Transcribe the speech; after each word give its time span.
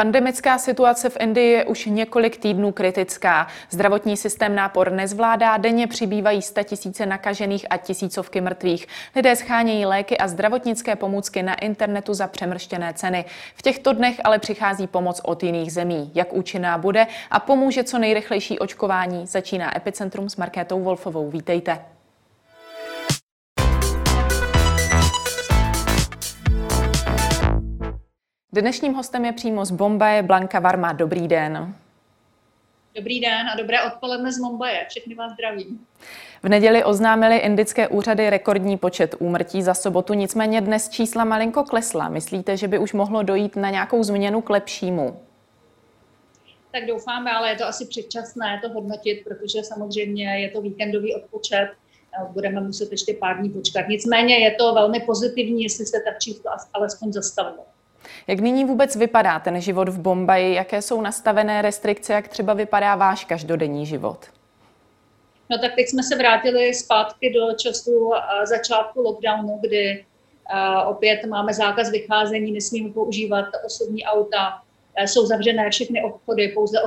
Pandemická 0.00 0.58
situace 0.58 1.08
v 1.08 1.16
Indii 1.20 1.50
je 1.50 1.64
už 1.64 1.86
několik 1.86 2.36
týdnů 2.36 2.72
kritická. 2.72 3.46
Zdravotní 3.70 4.16
systém 4.16 4.54
nápor 4.54 4.92
nezvládá, 4.92 5.56
denně 5.56 5.86
přibývají 5.86 6.40
tisíce 6.64 7.06
nakažených 7.06 7.66
a 7.70 7.76
tisícovky 7.76 8.40
mrtvých. 8.40 8.86
Lidé 9.16 9.36
schánějí 9.36 9.86
léky 9.86 10.18
a 10.18 10.28
zdravotnické 10.28 10.96
pomůcky 10.96 11.42
na 11.42 11.54
internetu 11.54 12.14
za 12.14 12.26
přemrštěné 12.26 12.94
ceny. 12.94 13.24
V 13.54 13.62
těchto 13.62 13.92
dnech 13.92 14.20
ale 14.24 14.38
přichází 14.38 14.86
pomoc 14.86 15.20
od 15.24 15.42
jiných 15.42 15.72
zemí. 15.72 16.10
Jak 16.14 16.32
účinná 16.32 16.78
bude 16.78 17.06
a 17.30 17.40
pomůže 17.40 17.84
co 17.84 17.98
nejrychlejší 17.98 18.58
očkování, 18.58 19.26
začíná 19.26 19.76
Epicentrum 19.76 20.28
s 20.28 20.36
Markétou 20.36 20.80
Wolfovou. 20.80 21.30
Vítejte. 21.30 21.99
Dnešním 28.52 28.94
hostem 28.94 29.24
je 29.24 29.32
přímo 29.32 29.64
z 29.64 29.70
Bombaje 29.70 30.22
Blanka 30.22 30.60
Varma. 30.60 30.92
Dobrý 30.92 31.28
den. 31.28 31.74
Dobrý 32.94 33.20
den 33.20 33.48
a 33.52 33.56
dobré 33.56 33.82
odpoledne 33.82 34.32
z 34.32 34.38
Mumbaje. 34.38 34.86
Všechny 34.88 35.14
vás 35.14 35.32
zdravím. 35.32 35.86
V 36.42 36.48
neděli 36.48 36.84
oznámili 36.84 37.36
indické 37.36 37.88
úřady 37.88 38.30
rekordní 38.30 38.76
počet 38.76 39.14
úmrtí 39.18 39.62
za 39.62 39.74
sobotu, 39.74 40.14
nicméně 40.14 40.60
dnes 40.60 40.88
čísla 40.88 41.24
malinko 41.24 41.64
klesla. 41.64 42.08
Myslíte, 42.08 42.56
že 42.56 42.68
by 42.68 42.78
už 42.78 42.92
mohlo 42.92 43.22
dojít 43.22 43.56
na 43.56 43.70
nějakou 43.70 44.02
změnu 44.02 44.40
k 44.40 44.50
lepšímu? 44.50 45.20
Tak 46.72 46.86
doufáme, 46.86 47.32
ale 47.32 47.50
je 47.50 47.56
to 47.56 47.66
asi 47.66 47.86
předčasné 47.86 48.60
to 48.62 48.68
hodnotit, 48.68 49.24
protože 49.24 49.62
samozřejmě 49.62 50.38
je 50.38 50.50
to 50.50 50.60
víkendový 50.60 51.14
odpočet. 51.14 51.68
Budeme 52.28 52.60
muset 52.60 52.90
ještě 52.90 53.14
pár 53.14 53.38
dní 53.38 53.50
počkat. 53.50 53.88
Nicméně 53.88 54.38
je 54.38 54.50
to 54.50 54.74
velmi 54.74 55.00
pozitivní, 55.00 55.62
jestli 55.62 55.86
se 55.86 56.00
ta 56.00 56.18
čísla 56.18 56.56
alespoň 56.74 57.12
zastavilo. 57.12 57.69
Jak 58.26 58.40
nyní 58.40 58.64
vůbec 58.64 58.96
vypadá 58.96 59.38
ten 59.40 59.60
život 59.60 59.88
v 59.88 59.98
Bombaji? 59.98 60.54
Jaké 60.54 60.82
jsou 60.82 61.00
nastavené 61.00 61.62
restrikce? 61.62 62.12
Jak 62.12 62.28
třeba 62.28 62.54
vypadá 62.54 62.96
váš 62.96 63.24
každodenní 63.24 63.86
život? 63.86 64.26
No 65.50 65.58
tak 65.58 65.74
teď 65.74 65.88
jsme 65.88 66.02
se 66.02 66.16
vrátili 66.16 66.74
zpátky 66.74 67.32
do 67.32 67.56
času 67.56 68.12
začátku 68.44 69.00
lockdownu, 69.02 69.58
kdy 69.60 70.04
opět 70.86 71.24
máme 71.24 71.54
zákaz 71.54 71.90
vycházení, 71.90 72.52
nesmíme 72.52 72.90
používat 72.90 73.44
osobní 73.66 74.04
auta, 74.04 74.62
jsou 74.98 75.26
zavřené 75.26 75.70
všechny 75.70 76.02
obchody, 76.02 76.48
pouze 76.48 76.78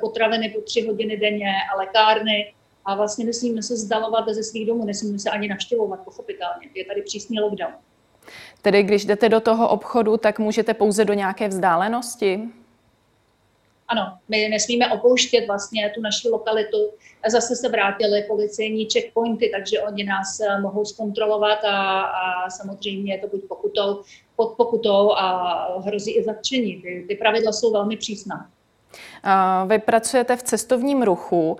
potraviny 0.00 0.48
po 0.48 0.60
tři 0.60 0.86
hodiny 0.86 1.16
denně 1.16 1.52
a 1.74 1.78
lékárny 1.78 2.54
a 2.84 2.94
vlastně 2.94 3.24
nesmíme 3.24 3.62
se 3.62 3.76
zdalovat 3.76 4.28
ze 4.28 4.42
svých 4.42 4.66
domů, 4.66 4.84
nesmíme 4.84 5.18
se 5.18 5.30
ani 5.30 5.48
navštěvovat, 5.48 6.00
pochopitelně. 6.04 6.68
Je 6.74 6.84
tady 6.84 7.02
přísný 7.02 7.40
lockdown. 7.40 7.72
Tedy 8.64 8.82
když 8.82 9.04
jdete 9.04 9.28
do 9.28 9.40
toho 9.40 9.68
obchodu, 9.68 10.16
tak 10.16 10.38
můžete 10.38 10.74
pouze 10.74 11.04
do 11.04 11.14
nějaké 11.14 11.48
vzdálenosti? 11.48 12.40
Ano, 13.88 14.18
my 14.28 14.48
nesmíme 14.48 14.92
opouštět 14.92 15.46
vlastně 15.46 15.92
tu 15.94 16.00
naši 16.00 16.28
lokalitu. 16.28 16.90
Zase 17.28 17.56
se 17.56 17.68
vrátili 17.68 18.22
policejní 18.22 18.88
checkpointy, 18.92 19.50
takže 19.54 19.80
oni 19.80 20.04
nás 20.04 20.40
eh, 20.40 20.60
mohou 20.60 20.84
zkontrolovat 20.84 21.64
a, 21.64 22.02
a 22.02 22.50
samozřejmě 22.50 23.14
je 23.14 23.18
to 23.18 23.26
buď 23.28 23.40
pokutou, 23.48 24.02
pod 24.36 24.48
pokutou 24.56 25.12
a 25.12 25.78
hrozí 25.80 26.16
i 26.16 26.24
zatčení. 26.24 26.82
Ty, 26.82 27.04
ty 27.08 27.14
pravidla 27.14 27.52
jsou 27.52 27.72
velmi 27.72 27.96
přísná. 27.96 28.50
Vy 29.66 29.78
pracujete 29.78 30.36
v 30.36 30.42
cestovním 30.42 31.02
ruchu. 31.02 31.56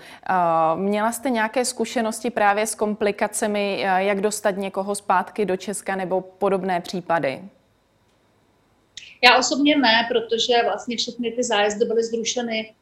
Měla 0.75 1.13
jste 1.13 1.31
nějaké 1.31 1.65
zkušenosti 1.65 2.31
právě 2.31 2.67
s 2.67 2.75
komplikacemi, 2.75 3.81
jak 3.97 4.21
dostat 4.21 4.57
někoho 4.57 4.95
zpátky 4.95 5.47
do 5.47 5.57
Česka 5.57 5.97
nebo 5.97 6.21
podobné 6.21 6.81
případy? 6.81 7.43
Já 9.25 9.39
osobně 9.39 9.77
ne, 9.77 10.09
protože 10.09 10.63
vlastně 10.65 10.97
všechny 10.97 11.31
ty 11.33 11.43
zájezdy 11.43 11.85
byly 11.85 12.05
zrušeny, 12.05 12.75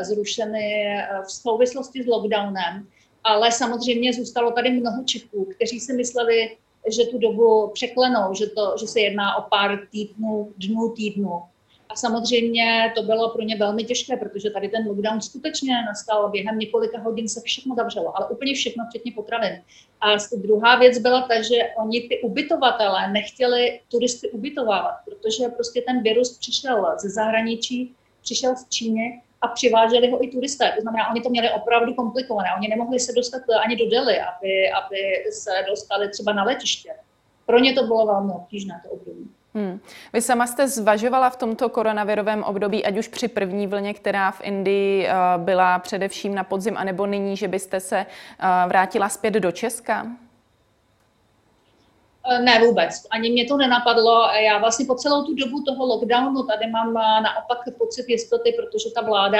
zrušeny 0.00 0.96
v 1.24 1.32
souvislosti 1.32 2.02
s 2.02 2.06
lockdownem, 2.06 2.86
ale 3.24 3.52
samozřejmě 3.52 4.12
zůstalo 4.12 4.50
tady 4.50 4.70
mnoho 4.70 5.04
Čechů, 5.04 5.48
kteří 5.56 5.80
si 5.80 5.92
mysleli, 5.92 6.56
že 6.96 7.06
tu 7.06 7.18
dobu 7.18 7.70
překlenou, 7.74 8.34
že, 8.34 8.46
to, 8.46 8.74
že 8.80 8.86
se 8.86 9.00
jedná 9.00 9.36
o 9.36 9.42
pár 9.42 9.78
týdnů, 9.90 10.52
dnů, 10.56 10.88
týdnů. 10.96 11.42
A 11.94 11.96
samozřejmě 11.96 12.92
to 12.94 13.02
bylo 13.02 13.30
pro 13.30 13.42
ně 13.42 13.56
velmi 13.56 13.84
těžké, 13.84 14.16
protože 14.16 14.50
tady 14.50 14.68
ten 14.68 14.86
lockdown 14.86 15.20
skutečně 15.20 15.82
nastal 15.86 16.30
během 16.30 16.58
několika 16.58 16.98
hodin 16.98 17.28
se 17.28 17.40
všechno 17.40 17.74
zavřelo, 17.74 18.16
ale 18.16 18.28
úplně 18.28 18.54
všechno, 18.54 18.84
včetně 18.88 19.12
potravin. 19.12 19.62
A 20.00 20.06
druhá 20.36 20.78
věc 20.78 20.98
byla 20.98 21.22
ta, 21.22 21.42
že 21.42 21.56
oni 21.76 22.00
ty 22.00 22.20
ubytovatelé 22.20 23.12
nechtěli 23.12 23.80
turisty 23.88 24.30
ubytovávat, 24.30 24.94
protože 25.04 25.48
prostě 25.48 25.82
ten 25.82 26.02
virus 26.02 26.38
přišel 26.38 26.86
ze 27.02 27.10
zahraničí, 27.10 27.94
přišel 28.22 28.56
z 28.56 28.68
Číny 28.68 29.22
a 29.42 29.48
přiváželi 29.48 30.10
ho 30.10 30.24
i 30.24 30.28
turisté. 30.28 30.72
To 30.76 30.80
znamená, 30.80 31.10
oni 31.10 31.20
to 31.20 31.30
měli 31.30 31.50
opravdu 31.50 31.94
komplikované. 31.94 32.48
Oni 32.56 32.68
nemohli 32.68 33.00
se 33.00 33.12
dostat 33.12 33.42
ani 33.64 33.76
do 33.76 33.90
Delhi, 33.90 34.20
aby, 34.20 34.70
aby 34.70 35.30
se 35.30 35.50
dostali 35.68 36.08
třeba 36.08 36.32
na 36.32 36.44
letiště. 36.44 36.90
Pro 37.46 37.58
ně 37.58 37.72
to 37.72 37.82
bylo 37.82 38.06
velmi 38.06 38.32
obtížné 38.32 38.80
to 38.84 38.90
období. 38.90 39.33
Hmm. 39.56 39.80
Vy 40.12 40.20
sama 40.20 40.46
jste 40.46 40.68
zvažovala 40.68 41.30
v 41.30 41.36
tomto 41.36 41.68
koronavirovém 41.68 42.42
období, 42.42 42.84
ať 42.84 42.98
už 42.98 43.08
při 43.08 43.28
první 43.28 43.66
vlně, 43.66 43.94
která 43.94 44.30
v 44.30 44.40
Indii 44.44 45.06
uh, 45.06 45.42
byla 45.44 45.78
především 45.78 46.34
na 46.34 46.44
podzim, 46.44 46.76
anebo 46.76 47.06
nyní, 47.06 47.36
že 47.36 47.48
byste 47.48 47.80
se 47.80 48.06
uh, 48.06 48.68
vrátila 48.68 49.08
zpět 49.08 49.30
do 49.30 49.52
Česka? 49.52 50.06
Eh, 52.30 52.42
ne 52.42 52.66
vůbec, 52.66 53.06
ani 53.10 53.30
mě 53.30 53.44
to 53.44 53.56
nenapadlo. 53.56 54.28
Já 54.46 54.58
vlastně 54.58 54.86
po 54.86 54.94
celou 54.94 55.24
tu 55.24 55.34
dobu 55.34 55.62
toho 55.62 55.86
lockdownu 55.86 56.42
tady 56.42 56.66
mám 56.70 56.94
naopak 56.94 57.58
pocit 57.78 58.04
jistoty, 58.08 58.54
protože 58.58 58.90
ta 58.94 59.02
vláda, 59.02 59.38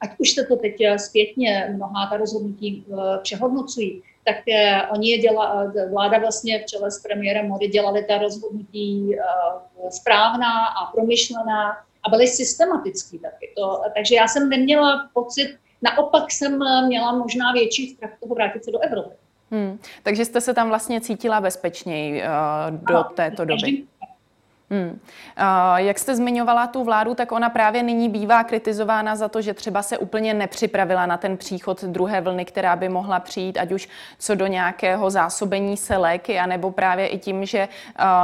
ať 0.00 0.10
už 0.18 0.30
se 0.30 0.44
to 0.44 0.56
teď 0.56 0.74
zpětně 0.96 1.72
mnohá 1.76 2.06
ta 2.06 2.16
rozhodnutí 2.16 2.84
přehodnocují, 3.22 4.02
tak 4.26 4.36
eh, 4.48 4.82
oni 4.90 5.10
je 5.10 5.18
děla, 5.18 5.64
eh, 5.76 5.88
vláda 5.88 6.18
vlastně 6.18 6.58
v 6.58 6.66
čele 6.66 6.90
s 6.90 7.02
premiérem 7.02 7.48
Modi 7.48 7.68
dělali 7.68 8.04
ta 8.04 8.18
rozhodnutí 8.18 9.16
uh, 9.16 9.90
správná 9.90 10.66
a 10.66 10.92
promyšlená 10.92 11.76
a 12.02 12.10
byly 12.10 12.26
systematický 12.26 13.18
taky. 13.18 13.52
To, 13.56 13.82
takže 13.94 14.14
já 14.14 14.28
jsem 14.28 14.48
neměla 14.48 15.08
pocit, 15.14 15.56
naopak 15.82 16.32
jsem 16.32 16.58
měla 16.86 17.12
možná 17.12 17.52
větší 17.52 17.90
strach 17.90 18.10
toho 18.20 18.34
vrátit 18.34 18.64
se 18.64 18.70
do 18.70 18.78
Evropy. 18.78 19.14
Hmm. 19.50 19.78
Takže 20.02 20.24
jste 20.24 20.40
se 20.40 20.54
tam 20.54 20.68
vlastně 20.68 21.00
cítila 21.00 21.40
bezpečněji 21.40 22.22
uh, 22.22 22.28
do 22.70 22.96
ano, 22.96 23.10
této 23.14 23.44
doby. 23.44 23.62
Každý, 23.62 23.88
Hmm. 24.70 24.88
Uh, 24.90 25.76
jak 25.76 25.98
jste 25.98 26.16
zmiňovala 26.16 26.66
tu 26.66 26.84
vládu, 26.84 27.14
tak 27.14 27.32
ona 27.32 27.50
právě 27.50 27.82
nyní 27.82 28.08
bývá 28.08 28.44
kritizována 28.44 29.16
za 29.16 29.28
to, 29.28 29.42
že 29.42 29.54
třeba 29.54 29.82
se 29.82 29.98
úplně 29.98 30.34
nepřipravila 30.34 31.06
na 31.06 31.16
ten 31.16 31.36
příchod 31.36 31.84
druhé 31.84 32.20
vlny, 32.20 32.44
která 32.44 32.76
by 32.76 32.88
mohla 32.88 33.20
přijít, 33.20 33.58
ať 33.58 33.72
už 33.72 33.88
co 34.18 34.34
do 34.34 34.46
nějakého 34.46 35.10
zásobení 35.10 35.76
se 35.76 35.96
léky, 35.96 36.38
anebo 36.38 36.70
právě 36.70 37.06
i 37.06 37.18
tím, 37.18 37.46
že 37.46 37.68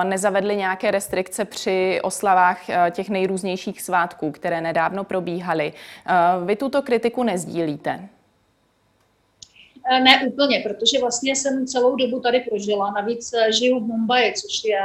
nezavedli 0.02 0.56
nějaké 0.56 0.90
restrikce 0.90 1.44
při 1.44 2.00
oslavách 2.02 2.60
těch 2.90 3.08
nejrůznějších 3.08 3.82
svátků, 3.82 4.30
které 4.30 4.60
nedávno 4.60 5.04
probíhaly. 5.04 5.72
Vy 6.44 6.56
tuto 6.56 6.82
kritiku 6.82 7.22
nezdílíte? 7.22 8.08
Ne 10.02 10.26
úplně, 10.26 10.60
protože 10.60 11.00
vlastně 11.00 11.36
jsem 11.36 11.66
celou 11.66 11.96
dobu 11.96 12.20
tady 12.20 12.40
prožila. 12.40 12.90
Navíc 12.90 13.30
žiju 13.58 13.80
v 13.80 13.86
Mumbai, 13.86 14.32
což 14.32 14.64
je 14.64 14.80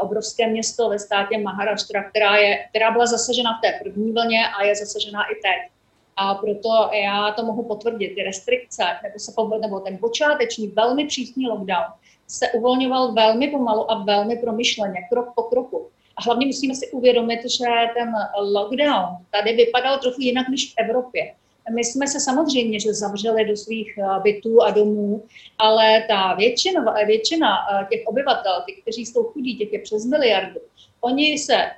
obrovské 0.00 0.46
město 0.46 0.88
ve 0.88 0.98
státě 0.98 1.38
Maharashtra, 1.38 2.04
která, 2.10 2.36
je, 2.36 2.66
která 2.70 2.90
byla 2.90 3.06
zasažena 3.06 3.58
v 3.58 3.60
té 3.60 3.78
první 3.82 4.12
vlně 4.12 4.48
a 4.58 4.64
je 4.64 4.76
zasažena 4.76 5.24
i 5.24 5.34
teď. 5.34 5.72
A 6.16 6.34
proto 6.34 6.90
já 6.92 7.32
to 7.32 7.44
mohu 7.44 7.62
potvrdit. 7.62 8.14
Ty 8.14 8.22
restrikce, 8.22 8.82
nebo, 9.02 9.18
se, 9.18 9.32
nebo 9.60 9.80
ten 9.80 9.98
počáteční 9.98 10.68
velmi 10.68 11.06
přísný 11.06 11.48
lockdown 11.48 11.84
se 12.26 12.48
uvolňoval 12.48 13.12
velmi 13.12 13.48
pomalu 13.48 13.90
a 13.90 14.04
velmi 14.04 14.36
promyšleně, 14.36 15.00
krok 15.12 15.32
po 15.34 15.42
kroku. 15.42 15.88
A 16.16 16.22
hlavně 16.22 16.46
musíme 16.46 16.74
si 16.74 16.90
uvědomit, 16.90 17.40
že 17.50 17.66
ten 17.94 18.12
lockdown 18.40 19.16
tady 19.30 19.52
vypadal 19.52 19.98
trochu 19.98 20.20
jinak 20.20 20.48
než 20.48 20.72
v 20.72 20.74
Evropě. 20.78 21.34
My 21.74 21.84
jsme 21.84 22.06
se 22.06 22.20
samozřejmě, 22.20 22.80
že 22.80 22.94
zavřeli 22.94 23.44
do 23.44 23.56
svých 23.56 23.98
eh, 23.98 24.20
bytů 24.22 24.62
a 24.62 24.70
domů, 24.70 25.24
ale 25.58 26.04
ta 26.08 26.34
většina, 26.34 26.94
většina 27.06 27.48
eh, 27.48 27.86
těch 27.90 28.06
obyvatel, 28.06 28.62
těch, 28.66 28.82
kteří 28.82 29.06
jsou 29.06 29.24
chudí, 29.24 29.58
těch 29.58 29.72
je 29.72 29.78
přes 29.78 30.04
miliardu, 30.04 30.60
oni 31.00 31.38
se 31.38 31.54
eh, 31.54 31.70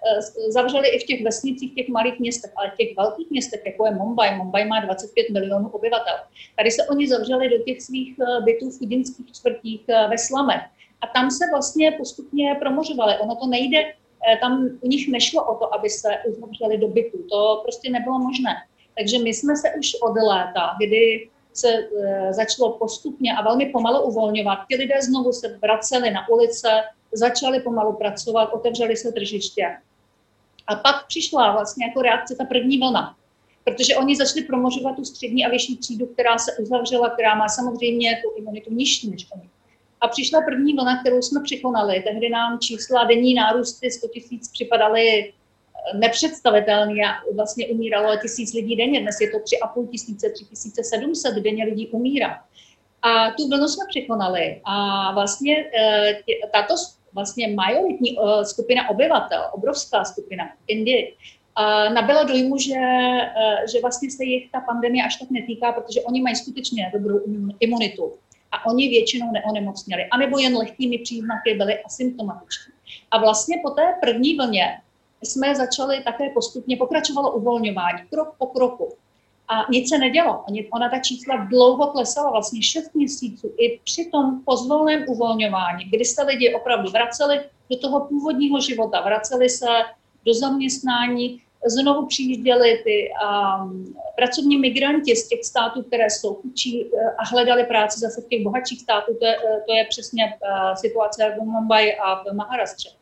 zavřeli 0.49 0.89
i 0.89 0.99
v 0.99 1.07
těch 1.07 1.25
vesnicích, 1.25 1.75
těch 1.75 1.89
malých 1.89 2.19
městech, 2.19 2.53
ale 2.57 2.71
v 2.71 2.77
těch 2.77 2.97
velkých 2.97 3.31
městech, 3.31 3.63
jako 3.67 3.87
je 3.87 3.95
Mumbai, 3.95 4.37
Mumbai 4.37 4.65
má 4.65 4.81
25 4.81 5.31
milionů 5.31 5.69
obyvatel. 5.69 6.15
Tady 6.57 6.71
se 6.71 6.87
oni 6.91 7.09
zavřeli 7.09 7.49
do 7.49 7.59
těch 7.59 7.83
svých 7.83 8.17
bytů 8.45 8.71
v 8.71 8.79
chudinských 8.79 9.33
čtvrtích 9.33 9.81
ve 10.11 10.19
Slamech. 10.19 10.63
A 11.01 11.07
tam 11.07 11.31
se 11.31 11.45
vlastně 11.53 11.93
postupně 11.93 12.57
promořovali. 12.61 13.15
Ono 13.21 13.37
to 13.37 13.47
nejde, 13.47 13.79
tam 14.41 14.69
u 14.81 14.89
nich 14.89 15.09
nešlo 15.09 15.45
o 15.45 15.55
to, 15.59 15.75
aby 15.75 15.91
se 15.91 16.09
uzavřeli 16.27 16.79
do 16.79 16.89
bytu. 16.89 17.19
To 17.31 17.61
prostě 17.63 17.91
nebylo 17.91 18.19
možné. 18.19 18.55
Takže 18.99 19.19
my 19.19 19.35
jsme 19.35 19.57
se 19.57 19.69
už 19.79 19.95
od 20.03 20.15
léta, 20.23 20.77
kdy 20.79 21.29
se 21.53 21.69
e, 21.69 22.33
začalo 22.33 22.73
postupně 22.73 23.33
a 23.37 23.43
velmi 23.43 23.67
pomalu 23.67 24.03
uvolňovat, 24.03 24.59
ti 24.69 24.77
lidé 24.77 24.95
znovu 25.03 25.33
se 25.33 25.59
vraceli 25.63 26.11
na 26.11 26.29
ulice, 26.29 26.69
začali 27.13 27.61
pomalu 27.61 27.93
pracovat, 27.93 28.53
otevřeli 28.53 28.97
se 28.97 29.13
tržiště. 29.13 29.77
A 30.67 30.77
pak 30.77 31.07
přišla 31.07 31.53
vlastně 31.53 31.87
jako 31.87 32.03
reakce 32.03 32.35
ta 32.35 32.45
první 32.45 32.79
vlna, 32.79 33.17
protože 33.65 33.97
oni 33.97 34.17
začali 34.17 34.47
promožovat 34.47 34.97
tu 34.97 35.05
střední 35.05 35.47
a 35.47 35.51
vyšší 35.51 35.77
třídu, 35.77 36.07
která 36.07 36.39
se 36.39 36.53
uzavřela, 36.57 37.11
která 37.11 37.35
má 37.35 37.49
samozřejmě 37.49 38.23
tu 38.25 38.41
imunitu 38.41 38.75
nižší 38.75 39.11
než 39.11 39.27
oni. 39.35 39.49
A 40.01 40.09
přišla 40.09 40.41
první 40.41 40.75
vlna, 40.75 41.01
kterou 41.01 41.23
jsme 41.23 41.41
překonali. 41.43 42.01
Tehdy 42.01 42.29
nám 42.29 42.59
čísla 42.59 43.05
denní 43.05 43.35
nárůsty 43.35 43.91
100 43.91 44.09
tisíc 44.09 44.49
připadaly 44.49 45.33
nepředstavitelný 45.95 47.05
a 47.05 47.09
vlastně 47.35 47.67
umíralo 47.67 48.17
tisíc 48.17 48.53
lidí 48.53 48.77
denně. 48.77 49.01
Dnes 49.01 49.21
je 49.21 49.31
to 49.31 49.39
3,5 49.39 49.89
tisíce, 49.89 50.31
3700 50.31 51.35
denně 51.35 51.65
lidí 51.65 51.89
umírá. 51.89 52.45
A 53.03 53.31
tu 53.31 53.49
vlnu 53.49 53.69
jsme 53.69 53.85
překonali 53.89 54.61
a 54.65 55.13
vlastně 55.13 55.65
eh, 55.79 56.23
tato 56.53 56.75
vlastně 57.13 57.49
majoritní 57.49 58.19
eh, 58.19 58.45
skupina 58.45 58.89
obyvatel, 58.89 59.43
obrovská 59.53 60.05
skupina 60.05 60.45
Indii, 60.67 61.17
nabyla 61.95 62.23
dojmu, 62.23 62.59
že, 62.59 62.75
eh, 62.75 63.69
že 63.73 63.81
vlastně 63.81 64.11
se 64.11 64.25
jich 64.25 64.51
ta 64.51 64.61
pandemie 64.61 65.05
až 65.05 65.17
tak 65.17 65.31
netýká, 65.31 65.73
protože 65.73 66.01
oni 66.03 66.23
mají 66.23 66.37
skutečně 66.37 66.91
dobrou 66.93 67.21
imunitu 67.61 68.13
a 68.53 68.67
oni 68.67 68.89
většinou 68.89 69.33
neonemocněli, 69.33 70.07
anebo 70.11 70.39
jen 70.39 70.57
lehkými 70.57 70.99
příznaky 70.99 71.55
byli 71.55 71.79
asymptomatiční. 71.79 72.73
A 73.11 73.19
vlastně 73.19 73.57
po 73.63 73.71
té 73.71 73.83
první 74.01 74.37
vlně 74.37 74.81
jsme 75.23 75.55
začali 75.55 76.03
také 76.05 76.31
postupně, 76.31 76.77
pokračovalo 76.77 77.33
uvolňování, 77.33 77.99
krok 78.11 78.35
po 78.39 78.47
kroku. 78.47 78.89
A 79.49 79.71
nic 79.71 79.89
se 79.89 79.99
nedělo. 79.99 80.45
Ona 80.73 80.89
ta 80.89 80.99
čísla 80.99 81.37
dlouho 81.37 81.87
klesala, 81.87 82.31
vlastně 82.31 82.63
6 82.63 82.95
měsíců. 82.95 83.53
I 83.59 83.81
při 83.85 84.09
tom 84.13 84.41
pozvolném 84.45 85.05
uvolňování, 85.09 85.85
kdy 85.85 86.05
se 86.05 86.23
lidi 86.23 86.55
opravdu 86.55 86.91
vraceli 86.91 87.41
do 87.71 87.79
toho 87.79 88.01
původního 88.01 88.61
života, 88.61 89.01
vraceli 89.01 89.49
se 89.49 89.67
do 90.27 90.35
zaměstnání, 90.35 91.43
znovu 91.67 92.07
přijížděli 92.07 92.81
ty 92.85 93.11
um, 93.11 93.95
pracovní 94.17 94.59
migranti 94.59 95.17
z 95.17 95.29
těch 95.29 95.45
států, 95.45 95.83
které 95.83 96.11
jsou 96.11 96.35
chudší 96.35 96.85
uh, 96.85 97.01
a 97.19 97.25
hledali 97.25 97.65
práci 97.65 98.01
zase 98.01 98.21
v 98.21 98.29
těch 98.29 98.43
bohatších 98.43 98.81
států. 98.81 99.17
To 99.21 99.27
je, 99.27 99.37
uh, 99.39 99.45
to 99.67 99.75
je 99.75 99.87
přesně 99.89 100.25
uh, 100.25 100.75
situace 100.75 101.37
v 101.39 101.45
Mumbai 101.45 101.97
a 101.97 102.23
v 102.23 102.35
Maharastře. 102.35 103.02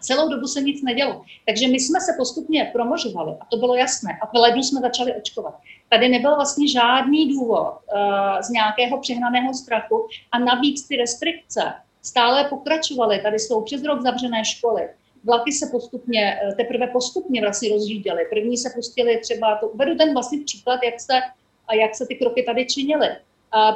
Celou 0.00 0.28
dobu 0.28 0.46
se 0.46 0.62
nic 0.62 0.82
nedělo. 0.82 1.22
Takže 1.46 1.68
my 1.68 1.80
jsme 1.80 2.00
se 2.00 2.12
postupně 2.18 2.70
promožovali 2.72 3.32
a 3.40 3.44
to 3.50 3.56
bylo 3.56 3.74
jasné. 3.74 4.18
A 4.22 4.26
v 4.26 4.34
lednu 4.34 4.62
jsme 4.62 4.80
začali 4.80 5.14
očkovat. 5.14 5.54
Tady 5.88 6.08
nebyl 6.08 6.34
vlastně 6.34 6.68
žádný 6.68 7.28
důvod 7.28 7.74
uh, 7.94 8.40
z 8.40 8.48
nějakého 8.48 8.98
přehnaného 8.98 9.54
strachu 9.54 10.08
a 10.32 10.38
navíc 10.38 10.86
ty 10.88 10.96
restrikce 10.96 11.72
stále 12.02 12.44
pokračovaly. 12.44 13.18
Tady 13.18 13.38
jsou 13.38 13.62
přes 13.62 13.82
rok 13.82 14.02
zavřené 14.02 14.44
školy. 14.44 14.88
Vlaky 15.24 15.52
se 15.52 15.66
postupně, 15.66 16.40
eh, 16.42 16.54
teprve 16.54 16.86
postupně 16.86 17.40
vlastně 17.40 17.68
rozjížděly. 17.68 18.26
První 18.30 18.56
se 18.56 18.70
pustili 18.74 19.18
třeba, 19.18 19.56
to 19.56 19.68
uvedu 19.68 19.96
ten 19.96 20.12
vlastně 20.12 20.38
příklad, 20.44 20.80
jak 20.84 21.00
se, 21.00 21.14
jak 21.80 21.94
se 21.94 22.06
ty 22.06 22.14
kroky 22.14 22.42
tady 22.42 22.66
činily. 22.66 23.08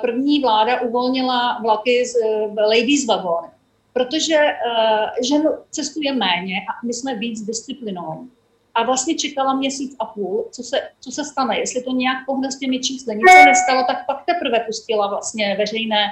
První 0.01 0.41
vláda 0.41 0.81
uvolnila 0.81 1.59
vlaky 1.63 2.07
z 2.07 2.15
ladies 2.57 3.07
vagony 3.07 3.49
protože 3.93 4.37
uh, 4.37 5.27
žen 5.29 5.43
cestuje 5.71 6.13
méně 6.13 6.55
a 6.55 6.87
my 6.87 6.95
jsme 6.95 7.15
víc 7.15 7.43
disciplinovaní. 7.43 8.31
A 8.75 8.83
vlastně 8.85 9.15
čekala 9.15 9.55
měsíc 9.55 9.97
a 9.99 10.05
půl, 10.05 10.49
co 10.51 10.63
se, 10.63 10.81
co 11.01 11.11
se 11.11 11.25
stane. 11.25 11.59
Jestli 11.59 11.83
to 11.83 11.91
nějak 11.91 12.27
pohne 12.27 12.53
s 12.53 12.59
těmi 12.59 12.79
čísly, 12.79 13.17
nic 13.17 13.31
se 13.31 13.45
nestalo, 13.45 13.85
tak 13.87 14.07
pak 14.07 14.25
teprve 14.25 14.61
pustila 14.61 15.09
vlastně 15.09 15.57
veřejné, 15.59 16.07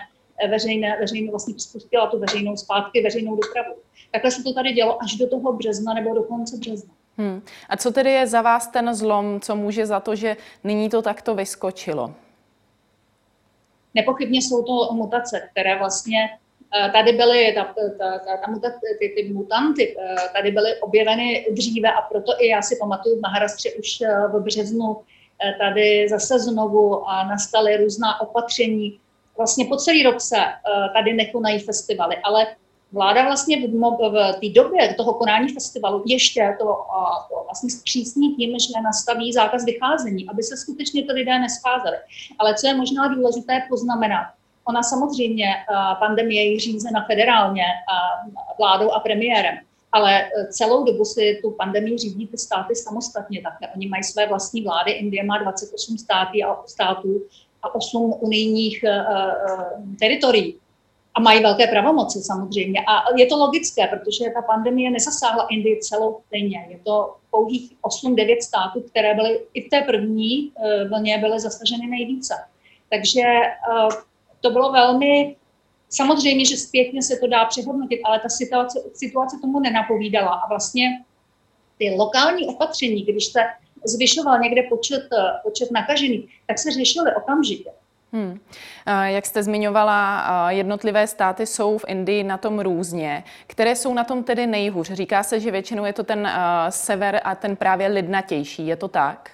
veřejné, 0.50 0.96
veřejné 1.00 1.30
vlastně 1.30 1.54
spustila 1.58 2.06
tu 2.06 2.18
veřejnou 2.18 2.56
zpátky, 2.56 3.02
veřejnou 3.02 3.36
dopravu. 3.36 3.74
Takhle 4.12 4.30
se 4.30 4.42
to 4.42 4.54
tady 4.54 4.72
dělo 4.72 5.02
až 5.02 5.14
do 5.14 5.28
toho 5.28 5.52
března 5.52 5.94
nebo 5.94 6.14
do 6.14 6.22
konce 6.22 6.56
března. 6.56 6.94
Hmm. 7.16 7.42
A 7.68 7.76
co 7.76 7.90
tedy 7.90 8.10
je 8.10 8.26
za 8.26 8.42
vás 8.42 8.66
ten 8.66 8.94
zlom, 8.94 9.40
co 9.40 9.56
může 9.56 9.86
za 9.86 10.00
to, 10.00 10.14
že 10.14 10.36
nyní 10.64 10.88
to 10.88 11.02
takto 11.02 11.34
vyskočilo? 11.34 12.14
Nepochybně 13.94 14.38
jsou 14.38 14.62
to 14.62 14.94
mutace, 14.94 15.48
které 15.52 15.78
vlastně 15.78 16.28
Eh, 16.28 16.47
tady 16.92 17.12
byly 17.12 17.52
ta, 17.54 17.64
ta, 17.98 18.18
ta, 18.18 18.36
ta, 18.62 18.70
ty, 18.98 19.08
ty 19.08 19.32
mutanty, 19.32 19.96
eh, 19.98 20.16
tady 20.36 20.50
byly 20.50 20.80
objeveny 20.80 21.46
dříve 21.50 21.92
a 21.92 22.02
proto 22.02 22.32
i 22.38 22.48
já 22.48 22.62
si 22.62 22.76
pamatuju 22.80 23.16
v 23.16 23.20
Maharastře 23.20 23.72
už 23.72 24.00
eh, 24.00 24.28
v 24.28 24.40
březnu 24.40 24.96
tady 25.58 26.08
zase 26.08 26.38
znovu 26.38 27.08
a 27.08 27.24
nastaly 27.24 27.76
různá 27.76 28.20
opatření. 28.20 29.00
Vlastně 29.36 29.64
po 29.64 29.76
celý 29.76 30.02
rok 30.02 30.20
se 30.20 30.36
tady 30.94 31.12
nekonají 31.12 31.58
festivaly, 31.58 32.16
ale 32.16 32.46
vláda 32.92 33.24
vlastně 33.24 33.68
v, 33.68 33.70
v 34.10 34.32
té 34.40 34.48
době 34.48 34.94
toho 34.94 35.14
konání 35.14 35.48
festivalu 35.48 36.02
ještě 36.06 36.56
to, 36.58 36.64
to 37.28 37.44
vlastně 37.44 37.70
zpřísní 37.70 38.34
tím, 38.34 38.58
že 38.58 38.80
nastaví 38.84 39.32
zákaz 39.32 39.64
vycházení, 39.64 40.28
aby 40.28 40.42
se 40.42 40.56
skutečně 40.56 41.02
ty 41.02 41.12
lidé 41.12 41.38
nescházeli. 41.38 41.96
Ale 42.38 42.54
co 42.54 42.66
je 42.66 42.74
možná 42.74 43.08
důležité 43.08 43.62
poznamenat, 43.68 44.26
Ona 44.68 44.82
samozřejmě, 44.82 45.46
eh, 45.46 45.94
pandemie 45.98 46.52
je 46.52 46.60
řízena 46.60 47.04
federálně 47.06 47.62
eh, 47.62 48.30
vládou 48.58 48.90
a 48.90 49.00
premiérem, 49.00 49.58
ale 49.92 50.22
eh, 50.22 50.46
celou 50.46 50.84
dobu 50.84 51.04
si 51.04 51.38
tu 51.42 51.50
pandemii 51.50 51.98
řídí 51.98 52.26
ty 52.26 52.38
státy 52.38 52.76
samostatně 52.76 53.42
také. 53.42 53.68
Oni 53.74 53.88
mají 53.88 54.02
své 54.04 54.26
vlastní 54.26 54.62
vlády, 54.62 54.92
Indie 54.92 55.24
má 55.24 55.38
28 55.38 55.98
států 55.98 56.38
a 56.46 56.62
států 56.66 57.22
a 57.62 57.74
8 57.74 58.14
unijních 58.20 58.84
teritorií. 59.98 60.56
A 61.14 61.20
mají 61.20 61.42
velké 61.42 61.66
pravomoci 61.66 62.20
samozřejmě. 62.20 62.80
A 62.80 63.16
je 63.16 63.26
to 63.26 63.36
logické, 63.36 63.86
protože 63.86 64.24
ta 64.34 64.42
pandemie 64.42 64.90
nezasáhla 64.90 65.46
Indii 65.50 65.80
celou 65.80 66.20
stejně. 66.26 66.66
Je 66.68 66.78
to 66.84 67.14
pouhých 67.30 67.72
8-9 67.82 68.40
států, 68.40 68.80
které 68.80 69.14
byly 69.14 69.40
i 69.54 69.66
v 69.66 69.70
té 69.70 69.80
první 69.80 70.52
vlně 70.88 71.18
byly 71.18 71.40
zasaženy 71.40 71.86
nejvíce. 71.86 72.34
Takže 72.90 73.22
to 74.40 74.50
bylo 74.50 74.72
velmi, 74.72 75.36
samozřejmě, 75.88 76.44
že 76.44 76.56
zpětně 76.56 77.02
se 77.02 77.16
to 77.16 77.26
dá 77.26 77.44
přehodnotit, 77.44 78.00
ale 78.04 78.20
ta 78.20 78.28
situace, 78.28 78.78
situace 78.94 79.36
tomu 79.40 79.60
nenapovídala 79.60 80.30
a 80.30 80.48
vlastně 80.48 80.84
ty 81.78 81.94
lokální 81.98 82.46
opatření, 82.46 83.02
když 83.02 83.24
se 83.24 83.40
zvyšoval 83.84 84.38
někde 84.38 84.62
počet, 84.62 85.08
počet 85.42 85.70
nakažených, 85.70 86.30
tak 86.46 86.58
se 86.58 86.70
řešily 86.70 87.14
okamžitě. 87.14 87.70
Hmm. 88.12 88.40
Jak 89.04 89.26
jste 89.26 89.42
zmiňovala, 89.42 90.50
jednotlivé 90.50 91.06
státy 91.06 91.46
jsou 91.46 91.78
v 91.78 91.84
Indii 91.88 92.24
na 92.24 92.38
tom 92.38 92.60
různě. 92.60 93.24
Které 93.46 93.76
jsou 93.76 93.94
na 93.94 94.04
tom 94.04 94.24
tedy 94.24 94.46
nejhůř? 94.46 94.90
Říká 94.90 95.22
se, 95.22 95.40
že 95.40 95.50
většinou 95.50 95.84
je 95.84 95.92
to 95.92 96.04
ten 96.04 96.30
sever 96.68 97.20
a 97.24 97.34
ten 97.34 97.56
právě 97.56 97.86
lidnatější. 97.86 98.66
Je 98.66 98.76
to 98.76 98.88
tak? 98.88 99.30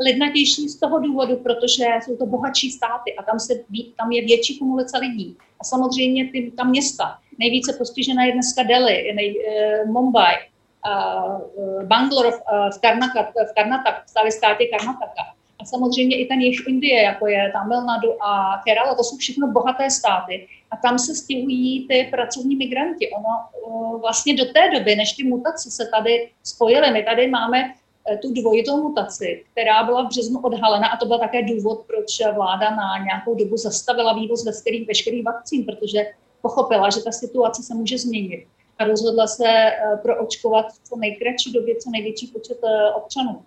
Lidnatější 0.00 0.68
z 0.68 0.80
toho 0.80 0.98
důvodu, 0.98 1.36
protože 1.36 1.84
jsou 2.04 2.16
to 2.16 2.26
bohatší 2.26 2.70
státy 2.70 3.14
a 3.16 3.22
tam, 3.22 3.40
se, 3.40 3.54
tam 3.96 4.12
je 4.12 4.24
větší 4.24 4.58
kumulace 4.58 4.98
lidí. 4.98 5.36
A 5.60 5.64
samozřejmě 5.64 6.28
ty, 6.28 6.52
ta 6.56 6.64
města, 6.64 7.18
nejvíce 7.38 7.72
postižená 7.72 8.24
je 8.24 8.32
dneska 8.32 8.62
Delhi, 8.62 9.12
nej, 9.14 9.36
uh, 9.84 9.90
Mumbai, 9.90 10.34
uh, 10.36 11.84
Bangalore 11.84 12.28
uh, 12.28 12.34
v, 12.76 12.80
Karnaka, 12.80 13.22
v 13.22 13.54
Karnatak, 13.54 14.04
v 14.04 14.32
státě 14.32 14.64
Karnataka. 14.66 15.22
A 15.60 15.64
samozřejmě 15.64 16.16
i 16.16 16.26
ten 16.26 16.40
jich 16.40 16.66
Indie, 16.68 17.02
jako 17.02 17.26
je 17.26 17.50
Tamil 17.52 17.84
Nadu 17.84 18.24
a 18.24 18.60
Kerala, 18.64 18.94
to 18.94 19.04
jsou 19.04 19.16
všechno 19.16 19.46
bohaté 19.46 19.90
státy. 19.90 20.48
A 20.70 20.76
tam 20.76 20.98
se 20.98 21.14
stěhují 21.14 21.88
ty 21.88 22.08
pracovní 22.10 22.56
migranti. 22.56 23.10
Ono 23.10 23.28
uh, 23.66 24.00
vlastně 24.00 24.36
do 24.36 24.44
té 24.44 24.70
doby, 24.70 24.96
než 24.96 25.12
ty 25.12 25.24
mutace 25.24 25.70
se 25.70 25.86
tady 25.86 26.30
spojily, 26.42 26.90
my 26.90 27.02
tady 27.02 27.28
máme 27.28 27.74
Eh, 27.74 27.81
tu 28.22 28.32
dvojitou 28.32 28.76
mutaci, 28.76 29.44
která 29.52 29.84
byla 29.84 30.02
v 30.02 30.08
březnu 30.08 30.40
odhalena 30.40 30.88
a 30.88 30.96
to 30.96 31.06
byl 31.06 31.18
také 31.18 31.42
důvod, 31.42 31.84
proč 31.86 32.34
vláda 32.34 32.70
na 32.70 33.04
nějakou 33.04 33.34
dobu 33.34 33.56
zastavila 33.56 34.12
vývoz 34.12 34.44
veškerých, 34.44 34.88
veškerých 34.88 35.24
vakcín, 35.24 35.64
protože 35.64 36.06
pochopila, 36.42 36.90
že 36.90 37.02
ta 37.02 37.12
situace 37.12 37.62
se 37.62 37.74
může 37.74 37.98
změnit 37.98 38.46
a 38.78 38.84
rozhodla 38.84 39.26
se 39.26 39.48
eh, 39.48 39.96
proočkovat 40.02 40.72
v 40.72 40.88
co 40.88 40.96
nejkratší 40.96 41.52
době 41.52 41.76
co 41.76 41.90
největší 41.90 42.26
počet 42.26 42.58
eh, 42.64 42.92
občanů. 42.92 43.42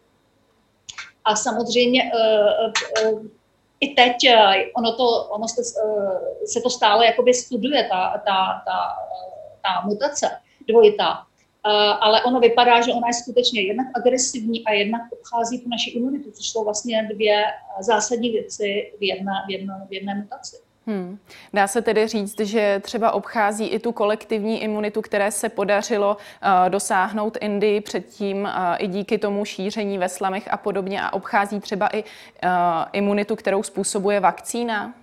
A 1.25 1.35
samozřejmě 1.35 2.11
i 3.79 3.93
teď 3.93 4.15
ono, 4.75 4.95
to, 4.95 5.23
ono 5.23 5.47
se, 5.47 5.63
se 6.45 6.61
to 6.61 6.69
stále 6.69 7.05
jakoby 7.05 7.33
studuje, 7.33 7.87
ta, 7.91 8.21
ta, 8.25 8.61
ta, 8.65 8.95
ta 9.61 9.87
mutace 9.87 10.29
dvojitá. 10.67 11.25
Eh, 11.65 11.93
ale 12.01 12.23
ono 12.23 12.39
vypadá, 12.39 12.81
že 12.81 12.91
ona 12.91 13.07
je 13.07 13.13
skutečně 13.13 13.61
jednak 13.61 13.87
agresivní 13.93 14.65
a 14.65 14.71
jednak 14.71 15.01
obchází 15.11 15.59
tu 15.59 15.69
naši 15.69 15.89
imunitu, 15.89 16.31
což 16.31 16.49
jsou 16.49 16.63
vlastně 16.63 17.09
dvě 17.13 17.43
zásadní 17.79 18.29
věci 18.29 18.91
v 18.99 19.03
jedné, 19.03 19.31
v 19.47 19.51
jedné, 19.51 19.85
v 19.89 19.93
jedné 19.93 20.15
mutaci. 20.15 20.55
Hmm. 20.87 21.19
Dá 21.53 21.67
se 21.67 21.81
tedy 21.81 22.07
říct, 22.07 22.39
že 22.39 22.81
třeba 22.83 23.11
obchází 23.11 23.67
i 23.67 23.79
tu 23.79 23.91
kolektivní 23.91 24.63
imunitu, 24.63 25.01
které 25.01 25.31
se 25.31 25.49
podařilo 25.49 26.17
uh, 26.17 26.69
dosáhnout 26.69 27.37
Indii 27.41 27.81
předtím 27.81 28.41
uh, 28.41 28.49
i 28.77 28.87
díky 28.87 29.17
tomu 29.17 29.45
šíření 29.45 29.97
ve 29.97 30.09
slamech 30.09 30.53
a 30.53 30.57
podobně 30.57 31.01
a 31.01 31.13
obchází 31.13 31.59
třeba 31.59 31.87
i 31.87 32.03
uh, 32.03 32.49
imunitu, 32.93 33.35
kterou 33.35 33.63
způsobuje 33.63 34.19
vakcína? 34.19 34.93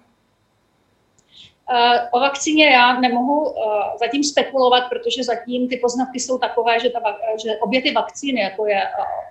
O 2.10 2.20
vakcíně 2.20 2.70
já 2.70 3.00
nemohu 3.00 3.54
zatím 4.00 4.24
spekulovat, 4.24 4.84
protože 4.88 5.24
zatím 5.24 5.68
ty 5.68 5.76
poznatky 5.76 6.20
jsou 6.20 6.38
takové, 6.38 6.80
že, 6.80 6.90
ta, 6.90 7.00
že 7.42 7.56
obě 7.56 7.82
ty 7.82 7.92
vakcíny, 7.92 8.40
jako 8.40 8.66
je 8.66 8.82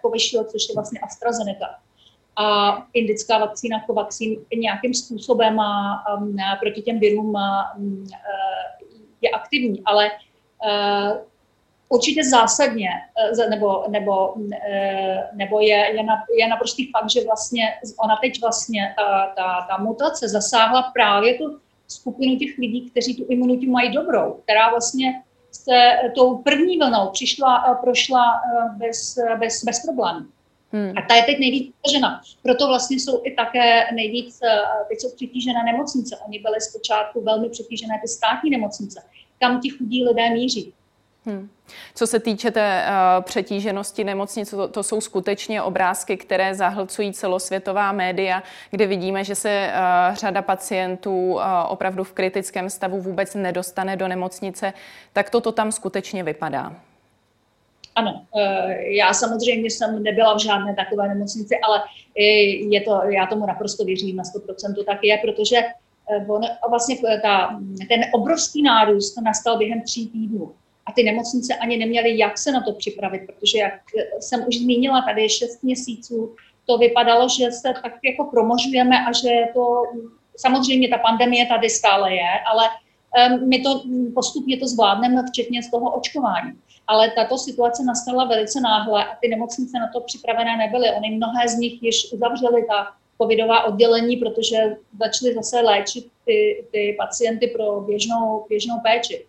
Covishield, 0.01 0.49
což 0.49 0.69
je 0.69 0.75
vlastně 0.75 0.99
AstraZeneca, 0.99 1.75
a 2.35 2.77
indická 2.93 3.37
vakcína 3.37 3.83
Covaxin 3.85 4.45
nějakým 4.55 4.93
způsobem 4.93 5.59
a, 5.59 6.03
um, 6.17 6.35
proti 6.59 6.81
těm 6.81 6.99
virům 6.99 7.35
um, 7.77 8.07
je 9.21 9.29
aktivní, 9.29 9.81
ale 9.85 10.11
uh, 10.11 11.17
určitě 11.89 12.23
zásadně, 12.23 12.89
nebo, 13.49 13.83
nebo, 13.89 14.33
nebo 15.33 15.59
je, 15.59 15.95
je, 15.95 16.03
na, 16.03 16.23
je 16.37 16.47
naprostý 16.47 16.91
fakt, 16.91 17.09
že 17.09 17.25
vlastně 17.25 17.63
ona 18.03 18.17
teď 18.21 18.41
vlastně, 18.41 18.93
ta, 18.97 19.33
ta, 19.35 19.67
ta 19.69 19.77
mutace 19.77 20.29
zasáhla 20.29 20.91
právě 20.93 21.37
tu 21.37 21.59
skupinu 21.91 22.35
těch 22.35 22.57
lidí, 22.57 22.89
kteří 22.89 23.15
tu 23.15 23.25
imunitu 23.29 23.71
mají 23.71 23.91
dobrou, 23.91 24.39
která 24.43 24.69
vlastně 24.69 25.23
se 25.51 25.91
tou 26.15 26.37
první 26.37 26.77
vlnou 26.77 27.09
přišla, 27.13 27.79
prošla 27.81 28.41
bez, 28.77 29.19
bez, 29.39 29.63
bez 29.63 29.85
problémů. 29.85 30.25
Hmm. 30.71 30.93
A 30.97 31.01
ta 31.09 31.15
je 31.15 31.23
teď 31.23 31.39
nejvíc 31.39 31.73
přežena. 31.81 32.21
Proto 32.43 32.67
vlastně 32.67 32.99
jsou 32.99 33.21
i 33.23 33.31
také 33.31 33.91
nejvíc, 33.93 34.39
teď 34.89 34.99
jsou 34.99 35.15
přetížené 35.15 35.63
nemocnice. 35.63 36.17
Oni 36.27 36.39
byly 36.39 36.61
zpočátku 36.61 37.23
velmi 37.23 37.49
přetížené 37.49 37.99
ty 38.01 38.07
státní 38.07 38.49
nemocnice. 38.49 39.03
Kam 39.39 39.61
ti 39.61 39.69
chudí 39.69 40.03
lidé 40.03 40.29
míří. 40.29 40.73
Hmm. 41.25 41.49
Co 41.95 42.07
se 42.07 42.19
týče 42.19 42.51
té 42.51 42.85
uh, 42.85 43.23
přetíženosti 43.23 44.03
nemocnic, 44.03 44.49
to, 44.49 44.67
to 44.67 44.83
jsou 44.83 45.01
skutečně 45.01 45.61
obrázky, 45.61 46.17
které 46.17 46.55
zahlcují 46.55 47.13
celosvětová 47.13 47.91
média, 47.91 48.43
kde 48.71 48.87
vidíme, 48.87 49.23
že 49.23 49.35
se 49.35 49.73
uh, 49.73 50.15
řada 50.15 50.41
pacientů 50.41 51.33
uh, 51.33 51.41
opravdu 51.67 52.03
v 52.03 52.13
kritickém 52.13 52.69
stavu 52.69 53.01
vůbec 53.01 53.35
nedostane 53.35 53.97
do 53.97 54.07
nemocnice. 54.07 54.73
Tak 55.13 55.29
toto 55.29 55.51
tam 55.51 55.71
skutečně 55.71 56.23
vypadá. 56.23 56.75
Ano, 57.95 58.25
já 58.79 59.13
samozřejmě 59.13 59.69
jsem 59.69 60.03
nebyla 60.03 60.35
v 60.37 60.41
žádné 60.41 60.75
takové 60.75 61.07
nemocnici, 61.07 61.55
ale 61.63 61.83
je 62.69 62.81
to, 62.81 63.01
já 63.03 63.25
tomu 63.25 63.45
naprosto 63.45 63.85
věřím 63.85 64.15
na 64.15 64.23
100%, 64.23 64.85
tak 64.85 64.97
je, 65.03 65.17
protože 65.17 65.57
on, 66.27 66.41
vlastně 66.69 66.97
ta, 67.21 67.59
ten 67.89 68.01
obrovský 68.13 68.63
nárůst 68.63 69.21
nastal 69.21 69.57
během 69.57 69.81
tří 69.81 70.07
týdnů 70.07 70.53
a 70.85 70.91
ty 70.91 71.03
nemocnice 71.03 71.55
ani 71.55 71.77
neměly 71.77 72.17
jak 72.17 72.37
se 72.37 72.51
na 72.51 72.61
to 72.61 72.73
připravit, 72.73 73.21
protože 73.25 73.57
jak 73.57 73.81
jsem 74.19 74.45
už 74.47 74.57
zmínila, 74.57 75.01
tady 75.01 75.21
je 75.21 75.29
šest 75.29 75.63
měsíců, 75.63 76.35
to 76.65 76.77
vypadalo, 76.77 77.29
že 77.29 77.51
se 77.51 77.73
tak 77.83 77.93
jako 78.03 78.23
promožujeme 78.23 79.05
a 79.05 79.11
že 79.11 79.29
to, 79.53 79.83
samozřejmě 80.37 80.89
ta 80.89 80.97
pandemie 80.97 81.45
tady 81.45 81.69
stále 81.69 82.13
je, 82.13 82.29
ale 82.51 82.63
my 83.47 83.61
to 83.61 83.83
postupně 84.13 84.57
to 84.57 84.67
zvládneme, 84.67 85.23
včetně 85.27 85.63
z 85.63 85.71
toho 85.71 85.91
očkování. 85.91 86.51
Ale 86.87 87.11
tato 87.15 87.37
situace 87.37 87.83
nastala 87.83 88.25
velice 88.25 88.61
náhle 88.61 89.05
a 89.05 89.15
ty 89.21 89.27
nemocnice 89.27 89.79
na 89.79 89.87
to 89.93 90.01
připravené 90.01 90.57
nebyly. 90.57 90.89
Oni 90.97 91.09
mnohé 91.09 91.47
z 91.47 91.57
nich 91.57 91.83
již 91.83 92.13
uzavřely 92.13 92.65
ta 92.67 92.87
covidová 93.21 93.63
oddělení, 93.63 94.17
protože 94.17 94.77
začaly 94.99 95.33
zase 95.33 95.61
léčit 95.61 96.07
ty, 96.25 96.65
ty 96.71 96.95
pacienty 96.97 97.47
pro 97.47 97.81
běžnou, 97.81 98.45
běžnou 98.49 98.79
péči. 98.83 99.25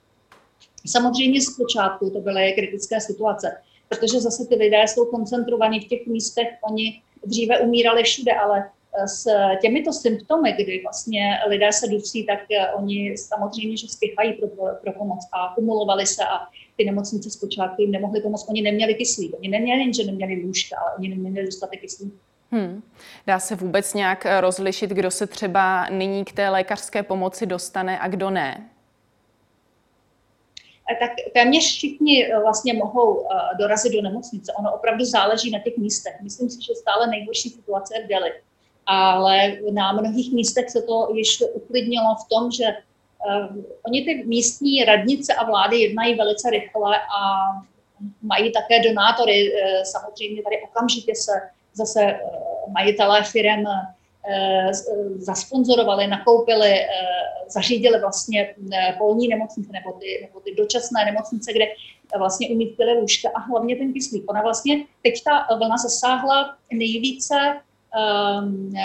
Samozřejmě 0.87 1.41
z 1.41 1.57
počátku 1.57 2.11
to 2.11 2.21
byly 2.21 2.53
kritické 2.53 3.01
situace, 3.01 3.57
protože 3.89 4.21
zase 4.21 4.47
ty 4.49 4.55
lidé 4.55 4.85
jsou 4.87 5.05
koncentrovaní 5.05 5.81
v 5.81 5.89
těch 5.89 6.07
místech, 6.07 6.49
oni 6.62 7.03
dříve 7.25 7.61
umírali 7.61 8.03
všude, 8.03 8.33
ale 8.33 8.71
eh, 9.03 9.09
s 9.09 9.25
těmito 9.61 9.93
symptomy, 9.93 10.53
kdy 10.53 10.81
vlastně 10.83 11.39
lidé 11.49 11.73
se 11.73 11.89
dusí, 11.89 12.27
tak 12.27 12.39
eh, 12.51 12.73
oni 12.73 13.17
samozřejmě, 13.19 13.77
že 13.77 13.89
spěchají 13.89 14.33
pro, 14.33 14.49
pro 14.83 14.93
pomoc 14.93 15.19
a 15.33 15.55
kumulovali 15.55 16.07
se 16.07 16.25
a 16.25 16.47
ty 16.77 16.85
nemocnice 16.85 17.31
zpočátku 17.31 17.83
jim 17.83 17.91
nemohly 17.91 18.21
pomoct. 18.21 18.49
Oni 18.49 18.62
neměli 18.62 18.95
kyslík, 18.95 19.35
oni 19.39 19.49
neměli, 19.49 19.95
že 19.95 20.05
neměli 20.05 20.43
lůžka, 20.45 20.77
ale 20.79 20.97
oni 20.99 21.09
neměli 21.09 21.47
dostatek 21.47 21.81
kyslíku. 21.81 22.17
Hmm. 22.51 22.83
Dá 23.27 23.39
se 23.39 23.57
vůbec 23.57 23.95
nějak 23.95 24.27
eh, 24.27 24.41
rozlišit, 24.41 24.91
kdo 24.91 25.11
se 25.11 25.27
třeba 25.27 25.87
nyní 25.91 26.25
k 26.25 26.33
té 26.33 26.49
lékařské 26.49 27.03
pomoci 27.03 27.47
dostane 27.47 27.99
a 27.99 28.09
kdo 28.09 28.31
ne? 28.31 28.69
Tak 31.00 31.11
téměř 31.34 31.64
všichni 31.64 32.26
eh, 32.26 32.40
vlastně 32.40 32.75
mohou 32.75 33.20
eh, 33.20 33.56
dorazit 33.58 33.92
do 33.92 34.02
nemocnice. 34.02 34.52
Ono 34.58 34.75
opravdu 34.75 35.04
záleží 35.04 35.50
na 35.50 35.58
těch 35.58 35.76
místech. 35.76 36.14
Myslím 36.22 36.50
si, 36.50 36.62
že 36.62 36.75
stále 36.75 37.06
nejhorší 37.06 37.49
situace 37.50 37.94
je 37.96 38.04
v 38.04 38.08
Delhi. 38.08 38.32
Ale 38.87 39.56
na 39.72 39.92
mnohých 39.92 40.32
místech 40.32 40.70
se 40.70 40.82
to 40.82 41.08
již 41.14 41.42
uklidnilo 41.52 42.14
v 42.25 42.28
tom, 42.28 42.50
že 42.50 42.64
oni 43.82 44.04
ty 44.04 44.25
místní 44.26 44.84
radnice 44.84 45.34
a 45.34 45.44
vlády 45.44 45.80
jednají 45.80 46.14
velice 46.14 46.50
rychle 46.50 46.96
a 46.99 47.50
mají 48.22 48.52
také 48.52 48.82
donátory. 48.82 49.52
Samozřejmě 49.82 50.42
tady 50.42 50.62
okamžitě 50.62 51.14
se 51.14 51.32
zase 51.75 52.20
majitelé 52.75 53.22
firm 53.25 53.64
Eh, 53.64 54.01
zasponzorovali, 55.17 56.07
nakoupili, 56.07 56.69
eh, 56.69 56.87
zařídili 57.49 58.00
vlastně 58.00 58.55
eh, 58.73 58.95
polní 58.99 59.29
nemocnice 59.29 59.73
nebo 59.73 59.93
ty, 59.93 60.19
nebo 60.23 60.41
ty 60.41 60.55
dočasné 60.55 61.05
nemocnice, 61.05 61.52
kde 61.52 61.64
vlastně 62.19 62.49
umístili 62.49 62.99
lůžka 62.99 63.29
a 63.35 63.41
hlavně 63.41 63.76
ten 63.76 63.93
kyslík. 63.93 64.31
Ona 64.31 64.43
vlastně 64.43 64.85
teď 65.02 65.23
ta 65.25 65.57
vlna 65.57 65.76
zasáhla 65.76 66.57
nejvíce 66.73 67.35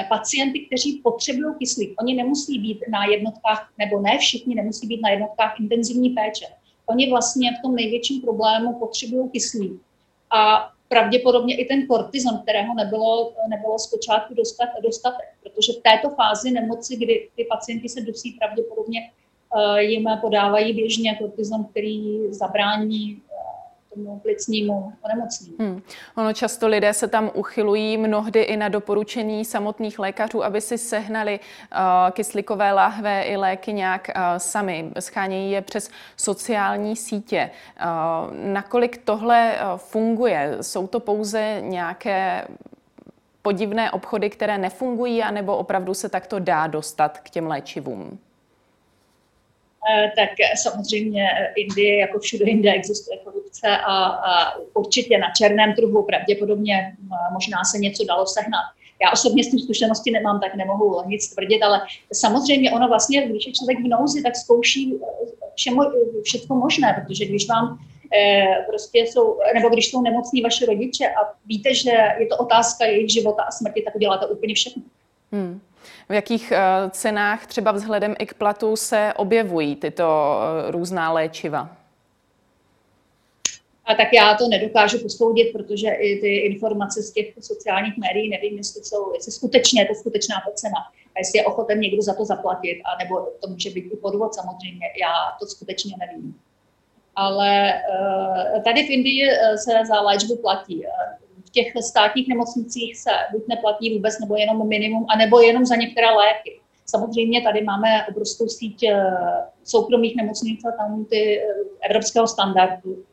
pacienty, 0.09 0.59
kteří 0.59 1.01
potřebují 1.03 1.55
kyslík. 1.59 2.01
Oni 2.01 2.13
nemusí 2.13 2.59
být 2.59 2.79
na 2.91 3.05
jednotkách, 3.05 3.71
nebo 3.77 4.01
ne 4.01 4.17
všichni 4.17 4.55
nemusí 4.55 4.87
být 4.87 5.01
na 5.01 5.09
jednotkách 5.09 5.59
intenzivní 5.59 6.09
péče. 6.09 6.45
Oni 6.85 7.09
vlastně 7.09 7.51
v 7.51 7.61
tom 7.61 7.75
největším 7.75 8.21
problému 8.21 8.73
potřebují 8.73 9.29
kyslík. 9.29 9.81
A 10.31 10.71
pravděpodobně 10.87 11.55
i 11.57 11.65
ten 11.65 11.87
kortizon, 11.87 12.39
kterého 12.43 12.73
nebylo, 12.73 13.33
nebylo 13.49 13.79
zpočátku 13.79 14.33
dostat, 14.33 14.69
dostatek, 14.83 15.27
protože 15.43 15.73
v 15.73 15.83
této 15.83 16.09
fázi 16.09 16.51
nemoci, 16.51 16.95
kdy 16.95 17.29
ty 17.35 17.43
pacienti 17.43 17.89
se 17.89 18.01
dusí, 18.01 18.31
pravděpodobně 18.31 18.99
uh, 19.55 19.77
jim 19.77 20.09
podávají 20.21 20.73
běžně 20.73 21.15
kortizon, 21.15 21.65
který 21.65 22.33
zabrání 22.33 23.21
tomu 24.03 24.19
plicnímu 24.19 24.93
onemocnění. 25.01 25.55
Hmm. 25.59 25.81
Ono 26.15 26.33
často 26.33 26.67
lidé 26.67 26.93
se 26.93 27.07
tam 27.07 27.31
uchylují 27.33 27.97
mnohdy 27.97 28.41
i 28.41 28.57
na 28.57 28.69
doporučení 28.69 29.45
samotných 29.45 29.99
lékařů, 29.99 30.43
aby 30.43 30.61
si 30.61 30.77
sehnali 30.77 31.39
uh, 31.39 31.77
kyslíkové 32.11 32.71
lahve 32.71 33.23
i 33.23 33.37
léky 33.37 33.73
nějak 33.73 34.07
uh, 34.15 34.21
sami. 34.37 34.91
Schánějí 34.99 35.51
je 35.51 35.61
přes 35.61 35.89
sociální 36.17 36.95
sítě. 36.95 37.49
Uh, 37.51 38.33
nakolik 38.53 38.97
tohle 38.97 39.53
uh, 39.53 39.77
funguje? 39.77 40.57
Jsou 40.61 40.87
to 40.87 40.99
pouze 40.99 41.57
nějaké 41.61 42.47
podivné 43.41 43.91
obchody, 43.91 44.29
které 44.29 44.57
nefungují, 44.57 45.23
anebo 45.23 45.57
opravdu 45.57 45.93
se 45.93 46.09
takto 46.09 46.39
dá 46.39 46.67
dostat 46.67 47.19
k 47.19 47.29
těm 47.29 47.47
léčivům? 47.47 48.19
Eh, 49.89 50.11
tak 50.15 50.29
samozřejmě 50.63 51.29
Indie, 51.55 51.99
jako 51.99 52.19
všude 52.19 52.45
jinde, 52.49 52.71
existuje 52.71 53.17
korupce 53.17 53.67
a, 53.67 54.05
a 54.05 54.57
určitě 54.73 55.17
na 55.17 55.27
černém 55.37 55.73
trhu 55.73 56.03
pravděpodobně 56.03 56.95
možná 57.33 57.63
se 57.63 57.77
něco 57.77 58.05
dalo 58.05 58.25
sehnat. 58.25 58.65
Já 59.01 59.11
osobně 59.11 59.43
s 59.43 59.49
tím 59.49 59.59
zkušenosti 59.59 60.11
nemám, 60.11 60.39
tak 60.39 60.55
nemohu 60.55 61.01
nic 61.05 61.33
tvrdit, 61.33 61.63
ale 61.63 61.81
samozřejmě 62.13 62.71
ono 62.71 62.87
vlastně, 62.87 63.27
když 63.27 63.47
je 63.47 63.53
člověk 63.53 63.79
v 63.79 63.87
nouzi, 63.87 64.23
tak 64.23 64.35
zkouší 64.35 64.95
eh, 64.95 65.05
všemu, 65.55 65.81
všechno 66.23 66.55
možné, 66.55 67.01
protože 67.01 67.25
když 67.25 67.47
vám 67.47 67.79
eh, 68.13 68.65
prostě 68.67 68.99
jsou, 68.99 69.39
nebo 69.53 69.69
když 69.69 69.91
jsou 69.91 70.01
nemocní 70.01 70.41
vaše 70.41 70.65
rodiče 70.65 71.07
a 71.07 71.33
víte, 71.45 71.73
že 71.73 71.91
je 72.19 72.27
to 72.27 72.37
otázka 72.37 72.85
jejich 72.85 73.13
života 73.13 73.43
a 73.43 73.51
smrti, 73.51 73.81
tak 73.81 73.95
uděláte 73.95 74.27
úplně 74.27 74.55
všechno. 74.55 74.83
Hmm. 75.31 75.61
V 76.09 76.13
jakých 76.13 76.51
eh, 76.51 76.89
cenách 76.89 77.47
třeba 77.47 77.71
vzhledem 77.71 78.15
i 78.19 78.25
k 78.25 78.33
platu 78.33 78.75
se 78.75 79.13
objevují 79.15 79.75
tyto 79.75 80.39
eh, 80.39 80.71
různá 80.71 81.11
léčiva? 81.13 81.69
A 83.85 83.95
tak 83.95 84.07
já 84.13 84.35
to 84.35 84.47
nedokážu 84.47 84.99
posoudit, 84.99 85.53
protože 85.53 85.89
i 85.89 86.21
ty 86.21 86.35
informace 86.35 87.01
z 87.01 87.11
těch 87.11 87.33
sociálních 87.41 87.97
médií 87.97 88.29
nevím, 88.29 88.57
jestli 88.57 88.83
jsou, 88.83 89.13
jestli 89.13 89.31
skutečně 89.31 89.81
je 89.81 89.85
to 89.85 89.95
skutečná 89.95 90.35
ta 90.45 90.51
cena 90.51 90.77
a 91.15 91.19
jestli 91.19 91.39
je 91.39 91.45
ochoten 91.45 91.79
někdo 91.79 92.01
za 92.01 92.13
to 92.13 92.25
zaplatit, 92.25 92.81
anebo 92.95 93.27
to 93.41 93.47
může 93.47 93.69
být 93.69 93.93
i 93.93 93.97
podvod 93.97 94.35
samozřejmě, 94.35 94.85
já 95.01 95.13
to 95.39 95.45
skutečně 95.45 95.95
nevím. 95.99 96.39
Ale 97.15 97.73
uh, 98.55 98.63
tady 98.63 98.83
v 98.83 98.89
Indii 98.89 99.29
se 99.55 99.71
za 99.87 100.01
léčbu 100.01 100.35
platí 100.35 100.83
v 101.47 101.49
těch 101.49 101.73
státních 101.79 102.27
nemocnicích 102.27 102.97
se 102.97 103.09
buď 103.31 103.47
neplatí 103.47 103.93
vůbec, 103.93 104.19
nebo 104.19 104.35
jenom 104.35 104.67
minimum, 104.67 105.05
anebo 105.09 105.39
jenom 105.39 105.65
za 105.65 105.75
některé 105.75 106.07
léky. 106.09 106.59
Samozřejmě 106.85 107.41
tady 107.41 107.63
máme 107.63 108.05
obrovskou 108.09 108.47
síť 108.47 108.83
eh, 108.83 109.11
soukromých 109.63 110.15
nemocnic 110.15 110.65
a 110.65 110.71
tam 110.71 111.05
ty 111.05 111.41
eh, 111.41 111.45
evropského 111.89 112.27
standardu. 112.27 113.03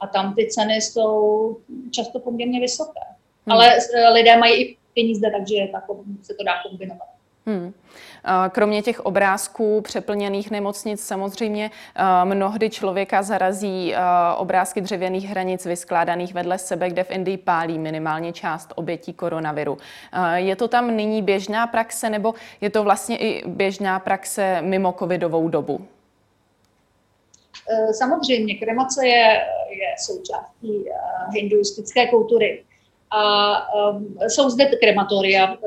A 0.00 0.06
tam 0.06 0.34
ty 0.34 0.46
ceny 0.46 0.74
jsou 0.74 1.56
často 1.90 2.20
poměrně 2.20 2.60
vysoké. 2.60 3.00
Hmm. 3.46 3.52
Ale 3.52 3.78
eh, 3.94 4.08
lidé 4.08 4.36
mají 4.36 4.62
i 4.62 4.76
peníze, 4.94 5.30
takže 5.30 5.56
se 6.22 6.34
to 6.34 6.44
dá 6.44 6.52
kombinovat. 6.68 7.15
Hmm. 7.48 7.72
Kromě 8.50 8.82
těch 8.82 9.00
obrázků 9.00 9.80
přeplněných 9.80 10.50
nemocnic 10.50 11.04
samozřejmě 11.04 11.70
mnohdy 12.24 12.70
člověka 12.70 13.22
zarazí 13.22 13.94
obrázky 14.36 14.80
dřevěných 14.80 15.28
hranic 15.28 15.66
vyskládaných 15.66 16.34
vedle 16.34 16.58
sebe, 16.58 16.90
kde 16.90 17.04
v 17.04 17.10
Indii 17.10 17.36
pálí 17.36 17.78
minimálně 17.78 18.32
část 18.32 18.72
obětí 18.74 19.12
koronaviru. 19.12 19.78
Je 20.34 20.56
to 20.56 20.68
tam 20.68 20.96
nyní 20.96 21.22
běžná 21.22 21.66
praxe 21.66 22.10
nebo 22.10 22.34
je 22.60 22.70
to 22.70 22.84
vlastně 22.84 23.16
i 23.18 23.48
běžná 23.48 23.98
praxe 23.98 24.58
mimo 24.60 24.92
covidovou 24.98 25.48
dobu? 25.48 25.86
Samozřejmě, 27.92 28.54
kremace 28.54 29.06
je, 29.06 29.46
je 29.70 29.94
součástí 30.06 30.84
hinduistické 31.34 32.06
kultury. 32.06 32.62
A 33.10 33.74
um, 33.90 34.16
jsou 34.28 34.50
zde 34.50 34.66
krematoria 34.66 35.52
uh, 35.52 35.58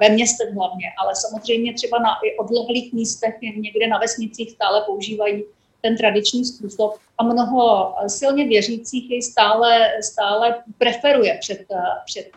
ve 0.00 0.08
městech 0.08 0.54
hlavně, 0.54 0.86
ale 0.98 1.16
samozřejmě 1.16 1.74
třeba 1.74 1.98
na 1.98 2.10
i 2.24 2.36
odlehlých 2.36 2.92
místech, 2.92 3.34
někde 3.40 3.86
na 3.86 3.98
vesnicích 3.98 4.50
stále 4.50 4.82
používají 4.86 5.44
ten 5.80 5.96
tradiční 5.96 6.44
způsob 6.44 6.94
a 7.18 7.24
mnoho 7.24 7.94
silně 8.06 8.48
věřících 8.48 9.10
jej 9.10 9.22
stále, 9.22 9.88
stále 10.02 10.62
preferuje 10.78 11.36
před, 11.40 11.58
před 12.06 12.28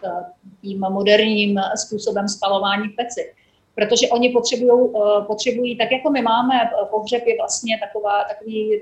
tím 0.61 0.79
moderním 0.79 1.59
způsobem 1.75 2.27
spalování 2.27 2.89
peci. 2.89 3.33
Protože 3.75 4.09
oni 4.09 4.29
potřebují, 4.29 4.89
potřebují, 5.27 5.77
tak 5.77 5.91
jako 5.91 6.09
my 6.09 6.21
máme 6.21 6.53
pohřeb 6.89 7.23
je 7.25 7.37
vlastně 7.37 7.79
taková, 7.79 8.23
takový 8.23 8.81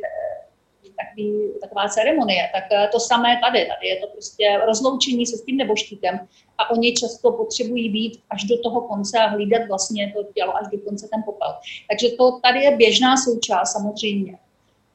takový, 1.06 1.34
taková 1.62 1.88
ceremonie. 1.90 2.50
Tak 2.54 2.64
eh, 2.72 2.90
to 2.92 3.00
samé 3.00 3.40
tady. 3.44 3.66
Tady 3.66 3.88
je 3.88 3.96
to 3.96 4.08
prostě 4.08 4.62
rozloučení 4.66 5.26
se 5.26 5.38
s 5.38 5.46
tím 5.46 5.58
neboštíkem 5.58 6.20
a 6.58 6.70
oni 6.70 6.94
často 6.94 7.32
potřebují 7.32 7.90
být 7.90 8.20
až 8.30 8.44
do 8.44 8.62
toho 8.62 8.82
konce 8.82 9.20
a 9.20 9.28
hlídat 9.28 9.68
vlastně 9.68 10.14
to 10.16 10.24
tělo 10.34 10.58
až 10.58 10.68
do 10.72 10.78
konce 10.78 11.08
ten 11.14 11.24
popel. 11.26 11.54
Takže 11.90 12.16
to 12.18 12.40
tady 12.40 12.60
je 12.60 12.78
běžná 12.78 13.18
součást 13.18 13.74
samozřejmě. 13.74 14.38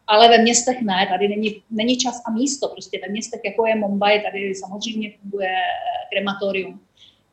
Ale 0.07 0.29
ve 0.29 0.39
městech 0.39 0.81
ne, 0.81 1.07
tady 1.11 1.29
není, 1.29 1.63
není 1.71 1.97
čas 1.97 2.23
a 2.27 2.31
místo. 2.31 2.69
Prostě 2.69 3.01
ve 3.07 3.13
městech, 3.13 3.41
jako 3.45 3.67
je 3.67 3.75
Mumbai, 3.75 4.23
tady 4.23 4.55
samozřejmě 4.55 5.13
funguje 5.21 5.49
eh, 5.49 6.09
krematorium. 6.13 6.81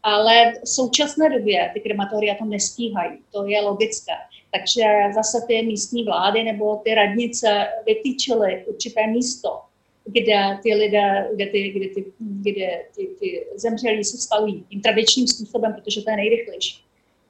Ale 0.04 0.54
v 0.64 0.70
současné 0.70 1.30
době 1.30 1.72
ty 1.74 1.80
krematoria 1.80 2.36
to 2.36 2.46
nestíhají, 2.46 3.18
to 3.32 3.46
je 3.46 3.62
logické. 3.62 4.14
Takže 4.52 4.84
zase 5.16 5.38
ty 5.48 5.62
místní 5.62 6.04
vlády 6.04 6.44
nebo 6.44 6.76
ty 6.76 6.96
radnice 6.96 7.68
vytýčily 7.86 8.66
určité 8.66 9.08
místo, 9.08 9.62
kde 10.06 10.60
ty 10.64 10.76
lidé, 10.76 11.30
kde 11.36 11.46
ty, 11.46 11.70
kde 11.70 11.88
ty, 11.90 12.06
kde 12.20 12.82
ty, 12.96 13.08
ty 13.20 13.48
zemřelí 13.56 14.04
se 14.04 14.18
spalují 14.18 14.66
tím 14.70 14.82
tradičním 14.82 15.28
způsobem, 15.28 15.74
protože 15.74 16.02
to 16.02 16.10
je 16.10 16.16
nejrychlejší. 16.16 16.84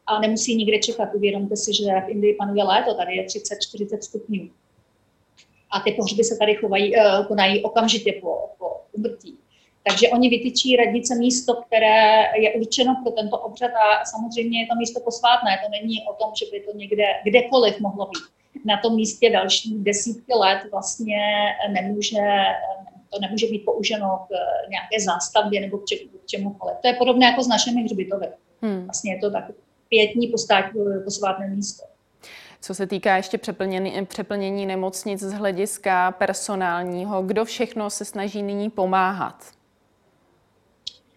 A 0.08 0.20
nemusí 0.20 0.56
nikde 0.56 0.80
čekat. 0.80 1.10
Uvědomte 1.14 1.58
si, 1.58 1.74
že 1.74 1.84
v 1.84 2.10
Indii 2.10 2.36
panuje 2.36 2.64
léto, 2.64 2.94
tady 2.94 3.16
je 3.16 3.26
30-40 3.26 4.00
stupňů. 4.00 4.50
A 5.72 5.80
ty 5.80 5.92
pohřby 5.92 6.24
se 6.24 6.38
tady 6.38 6.56
chovají, 6.56 6.96
uh, 6.96 7.26
konají 7.26 7.64
okamžitě 7.64 8.14
po, 8.22 8.38
po 8.58 8.82
umrtí. 8.92 9.38
Takže 9.84 10.10
oni 10.10 10.30
vytyčí 10.30 10.76
radnice 10.76 11.16
místo, 11.16 11.56
které 11.68 12.24
je 12.36 12.54
určeno 12.54 12.96
pro 13.04 13.12
tento 13.12 13.38
obřad 13.38 13.72
a 13.72 14.06
samozřejmě 14.06 14.62
je 14.62 14.68
to 14.68 14.76
místo 14.76 15.00
posvátné. 15.00 15.60
To 15.64 15.70
není 15.72 15.96
o 16.10 16.14
tom, 16.14 16.32
že 16.36 16.46
by 16.52 16.60
to 16.60 16.78
někde, 16.78 17.04
kdekoliv 17.24 17.80
mohlo 17.80 18.06
být. 18.06 18.24
Na 18.66 18.78
tom 18.78 18.96
místě 18.96 19.30
další 19.30 19.76
desítky 19.80 20.34
let 20.34 20.60
vlastně 20.72 21.18
nemůže, 21.70 22.22
to 23.10 23.20
nemůže 23.22 23.48
být 23.48 23.66
použeno 23.66 24.26
k 24.28 24.30
nějaké 24.70 25.00
zástavbě 25.06 25.62
nebo 25.62 25.78
k, 25.78 25.84
čemukoliv. 26.26 26.78
To 26.82 26.88
je 26.88 26.94
podobné 26.94 27.26
jako 27.26 27.44
s 27.44 27.48
našimi 27.48 27.84
hřbitovy. 27.84 28.28
Hmm. 28.62 28.86
Vlastně 28.86 29.14
je 29.14 29.20
to 29.20 29.32
tak 29.32 29.44
pětní 29.90 30.34
posvátné 31.04 31.48
místo. 31.48 31.84
Co 32.62 32.76
se 32.76 32.88
týká 32.88 33.18
ještě 33.18 33.38
přeplnění, 33.38 34.06
přeplnění 34.06 34.66
nemocnic 34.66 35.20
z 35.20 35.34
hlediska 35.34 36.12
personálního, 36.12 37.24
kdo 37.24 37.46
všechno 37.46 37.90
se 37.90 38.06
snaží 38.06 38.44
nyní 38.44 38.70
pomáhat? 38.70 39.61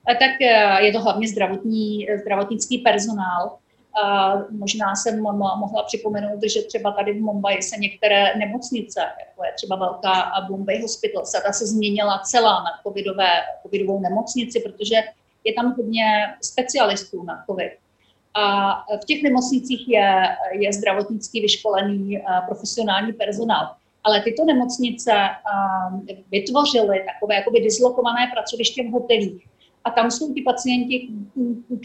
Tak 0.06 0.40
eh, 0.40 0.84
je 0.84 0.92
to 0.92 1.00
hlavně 1.00 1.28
zdravotní, 1.28 2.06
zdravotnický 2.20 2.78
personál. 2.78 3.56
Možná 4.50 4.94
jsem 4.94 5.20
mohla 5.20 5.82
připomenout, 5.82 6.40
že 6.42 6.62
třeba 6.62 6.92
tady 6.92 7.12
v 7.12 7.22
Mumbai 7.22 7.62
se 7.62 7.76
některé 7.76 8.36
nemocnice, 8.36 9.00
jako 9.00 9.44
je 9.44 9.52
třeba 9.56 9.76
velká 9.76 10.32
Bombay 10.48 10.82
Hospital, 10.82 11.22
ta 11.46 11.52
se 11.52 11.66
změnila 11.66 12.18
celá 12.18 12.62
na 12.62 12.70
covidové, 12.82 13.28
covidovou 13.62 14.00
nemocnici, 14.00 14.60
protože 14.60 14.96
je 15.44 15.52
tam 15.52 15.74
hodně 15.76 16.04
specialistů 16.42 17.22
na 17.22 17.44
covid. 17.46 17.72
A 18.34 18.74
v 19.02 19.04
těch 19.04 19.22
nemocnicích 19.22 19.88
je, 19.88 20.36
je 20.52 20.72
zdravotnický 20.72 21.40
vyškolený 21.40 22.22
profesionální 22.46 23.12
personál. 23.12 23.74
Ale 24.04 24.20
tyto 24.20 24.44
nemocnice 24.44 25.12
vytvořily 26.30 27.04
takové 27.14 27.34
jakoby 27.34 27.60
dislokované 27.60 28.30
pracoviště 28.34 28.82
v 28.82 28.90
hotelích, 28.90 29.46
a 29.84 29.90
tam 29.90 30.10
jsou 30.10 30.34
ty 30.34 30.42
pacienti, 30.42 31.08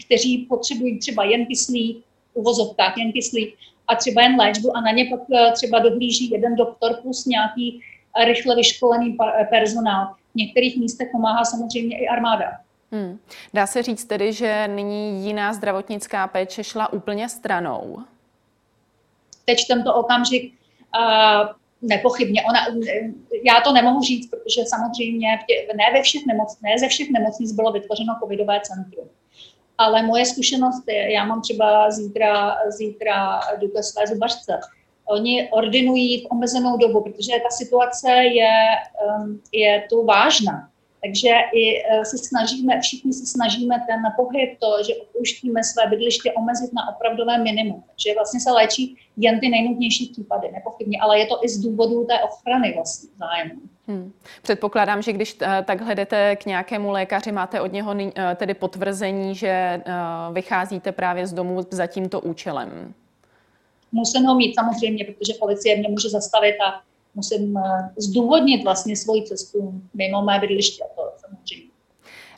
kteří 0.06 0.38
potřebují 0.38 0.98
třeba 0.98 1.24
jen 1.24 1.46
kyslík, 1.46 2.04
uvozovkách 2.34 2.96
jen 2.98 3.12
kyslík 3.12 3.56
a 3.88 3.94
třeba 3.94 4.22
jen 4.22 4.36
léčbu 4.40 4.76
a 4.76 4.80
na 4.80 4.90
ně 4.90 5.04
pak 5.10 5.20
eh, 5.34 5.52
třeba 5.52 5.78
dohlíží 5.78 6.30
jeden 6.30 6.54
doktor 6.54 6.94
plus 7.02 7.26
nějaký 7.26 7.82
eh, 8.16 8.24
rychle 8.24 8.56
vyškolený 8.56 9.16
eh, 9.40 9.44
personál. 9.44 10.14
V 10.32 10.34
některých 10.34 10.76
místech 10.76 11.08
pomáhá 11.12 11.44
samozřejmě 11.44 11.98
i 11.98 12.08
armáda. 12.08 12.52
Hmm. 12.92 13.18
Dá 13.54 13.66
se 13.66 13.82
říct 13.82 14.04
tedy, 14.04 14.32
že 14.32 14.68
nyní 14.68 15.26
jiná 15.26 15.52
zdravotnická 15.52 16.26
péče 16.26 16.64
šla 16.64 16.92
úplně 16.92 17.28
stranou? 17.28 17.98
Teď 19.44 19.58
tento 19.68 19.94
okamžik 19.94 20.52
nepochybně. 21.82 22.42
Ona, 22.42 22.60
já 23.44 23.60
to 23.60 23.72
nemohu 23.72 24.02
říct, 24.02 24.30
protože 24.30 24.62
samozřejmě 24.66 25.28
ne, 25.76 25.84
ve 25.92 26.02
všech 26.02 26.26
nemoc, 26.26 26.58
ne 26.62 26.78
ze 26.78 26.88
všech 26.88 27.10
nemocnic 27.10 27.52
bylo 27.52 27.72
vytvořeno 27.72 28.16
covidové 28.22 28.60
centrum. 28.60 29.08
Ale 29.78 30.02
moje 30.02 30.26
zkušenost 30.26 30.84
je, 30.88 31.12
já 31.12 31.24
mám 31.24 31.42
třeba 31.42 31.90
zítra, 31.90 32.56
zítra 32.68 33.40
jdu 33.60 33.68
ke 33.68 33.82
své 33.82 34.06
zubařce. 34.06 34.60
Oni 35.04 35.48
ordinují 35.50 36.20
v 36.20 36.26
omezenou 36.30 36.76
dobu, 36.76 37.00
protože 37.02 37.32
ta 37.42 37.50
situace 37.50 38.12
je, 38.12 38.52
um, 39.18 39.42
je 39.52 39.86
tu 39.90 40.04
vážná. 40.04 40.69
Takže 41.02 41.28
i 41.52 41.82
e, 41.82 42.04
se 42.04 42.18
snažíme, 42.18 42.80
všichni 42.80 43.12
se 43.12 43.26
snažíme 43.26 43.84
ten 43.88 44.02
pohyb, 44.16 44.58
to, 44.58 44.82
že 44.86 44.94
opouštíme 44.94 45.64
své 45.64 45.86
bydliště, 45.86 46.32
omezit 46.32 46.72
na 46.72 46.96
opravdové 46.96 47.38
minimum. 47.38 47.84
Takže 47.86 48.14
vlastně 48.14 48.40
se 48.40 48.50
léčí 48.52 48.96
jen 49.16 49.40
ty 49.40 49.48
nejnutnější 49.48 50.06
případy, 50.12 50.50
nepochybně, 50.52 50.98
ale 51.00 51.18
je 51.18 51.26
to 51.26 51.44
i 51.44 51.48
z 51.48 51.58
důvodu 51.58 52.04
té 52.04 52.20
ochrany 52.20 52.72
vlastně 52.74 53.08
zájmu. 53.18 53.60
Hmm. 53.86 54.12
Předpokládám, 54.42 55.02
že 55.02 55.12
když 55.12 55.36
e, 55.42 55.62
takhle 55.62 55.94
jdete 55.94 56.36
k 56.36 56.46
nějakému 56.46 56.90
lékaři, 56.90 57.32
máte 57.32 57.60
od 57.60 57.72
něho 57.72 57.94
e, 57.98 58.36
tedy 58.36 58.54
potvrzení, 58.54 59.34
že 59.34 59.82
vycházíte 60.32 60.92
právě 60.92 61.26
z 61.26 61.32
domu 61.32 61.60
za 61.70 61.86
tímto 61.86 62.20
účelem. 62.20 62.94
Musím 63.92 64.24
ho 64.24 64.34
mít 64.34 64.54
samozřejmě, 64.54 65.04
protože 65.04 65.32
policie 65.40 65.76
mě 65.76 65.88
může 65.88 66.08
zastavit 66.08 66.54
a 66.66 66.82
musím 67.14 67.56
eh, 67.56 67.90
zdůvodnit 67.96 68.64
vlastně 68.64 68.96
svoji 68.96 69.22
cestu 69.22 69.82
mimo 69.94 70.22
mé 70.22 70.38
bydliště, 70.38 70.84
to 70.96 71.02
samozřejmě. 71.16 71.70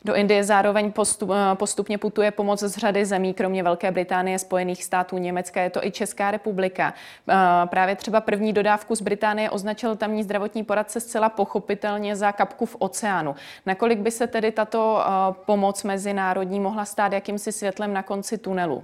Do 0.05 0.15
Indie 0.15 0.43
zároveň 0.43 0.91
postup, 0.91 1.29
eh, 1.29 1.55
postupně 1.55 1.97
putuje 1.97 2.31
pomoc 2.31 2.59
z 2.59 2.77
řady 2.77 3.05
zemí, 3.05 3.33
kromě 3.33 3.63
Velké 3.63 3.91
Británie, 3.91 4.39
Spojených 4.39 4.83
států, 4.83 5.17
Německa, 5.17 5.61
je 5.61 5.69
to 5.69 5.85
i 5.85 5.91
Česká 5.91 6.31
republika. 6.31 6.93
Eh, 7.29 7.35
právě 7.65 7.95
třeba 7.95 8.21
první 8.21 8.53
dodávku 8.53 8.95
z 8.95 9.01
Británie 9.01 9.49
označil 9.49 9.95
tamní 9.95 10.23
zdravotní 10.23 10.63
poradce 10.63 10.99
zcela 10.99 11.29
pochopitelně 11.29 12.15
za 12.15 12.31
kapku 12.31 12.65
v 12.65 12.75
oceánu. 12.79 13.35
Nakolik 13.65 13.99
by 13.99 14.11
se 14.11 14.27
tedy 14.27 14.51
tato 14.51 15.03
pomoc 15.45 15.83
mezinárodní 15.83 16.59
mohla 16.59 16.85
stát 16.85 17.13
jakýmsi 17.13 17.51
světlem 17.51 17.93
na 17.93 18.03
konci 18.03 18.37
tunelu? 18.37 18.83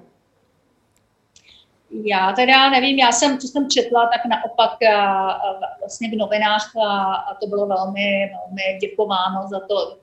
Já 1.91 2.33
teda 2.33 2.69
nevím, 2.69 2.99
já 2.99 3.11
jsem, 3.11 3.37
co 3.37 3.47
jsem 3.47 3.69
četla, 3.69 4.09
tak 4.13 4.25
naopak 4.25 4.83
a 4.83 5.41
vlastně 5.79 6.09
v 6.09 6.15
novinách 6.15 6.75
a, 6.75 7.13
a 7.13 7.35
to 7.35 7.47
bylo 7.47 7.67
velmi, 7.67 8.31
velmi 8.33 8.79
děkováno 8.81 9.47
za 9.49 9.59
to, 9.59 9.97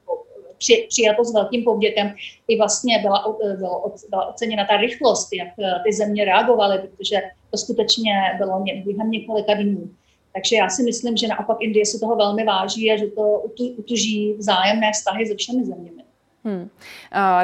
při, 0.59 0.87
přijato 0.89 1.25
s 1.25 1.35
velkým 1.35 1.65
povděkem. 1.65 2.15
I 2.49 2.59
vlastně 2.59 2.99
byla, 2.99 3.37
byla, 3.59 3.93
byla 4.11 4.27
oceněna 4.27 4.65
ta 4.65 4.77
rychlost, 4.77 5.29
jak 5.33 5.49
ty 5.85 5.93
země 5.93 6.25
reagovaly, 6.25 6.79
protože 6.79 7.17
to 7.51 7.59
skutečně 7.59 8.13
bylo 8.39 8.65
během 8.85 9.11
několika 9.11 9.55
dnů. 9.55 9.91
Takže 10.33 10.57
já 10.57 10.69
si 10.69 10.83
myslím, 10.83 11.17
že 11.17 11.29
naopak 11.29 11.57
Indie 11.61 11.87
si 11.87 12.01
toho 12.01 12.17
velmi 12.17 12.45
váží 12.45 12.93
a 12.93 12.97
že 12.97 13.07
to 13.07 13.43
utuží 13.77 14.35
vzájemné 14.39 14.93
vztahy 14.93 15.27
se 15.27 15.35
všemi 15.35 15.65
zeměmi. 15.65 16.06
Hmm. 16.47 16.71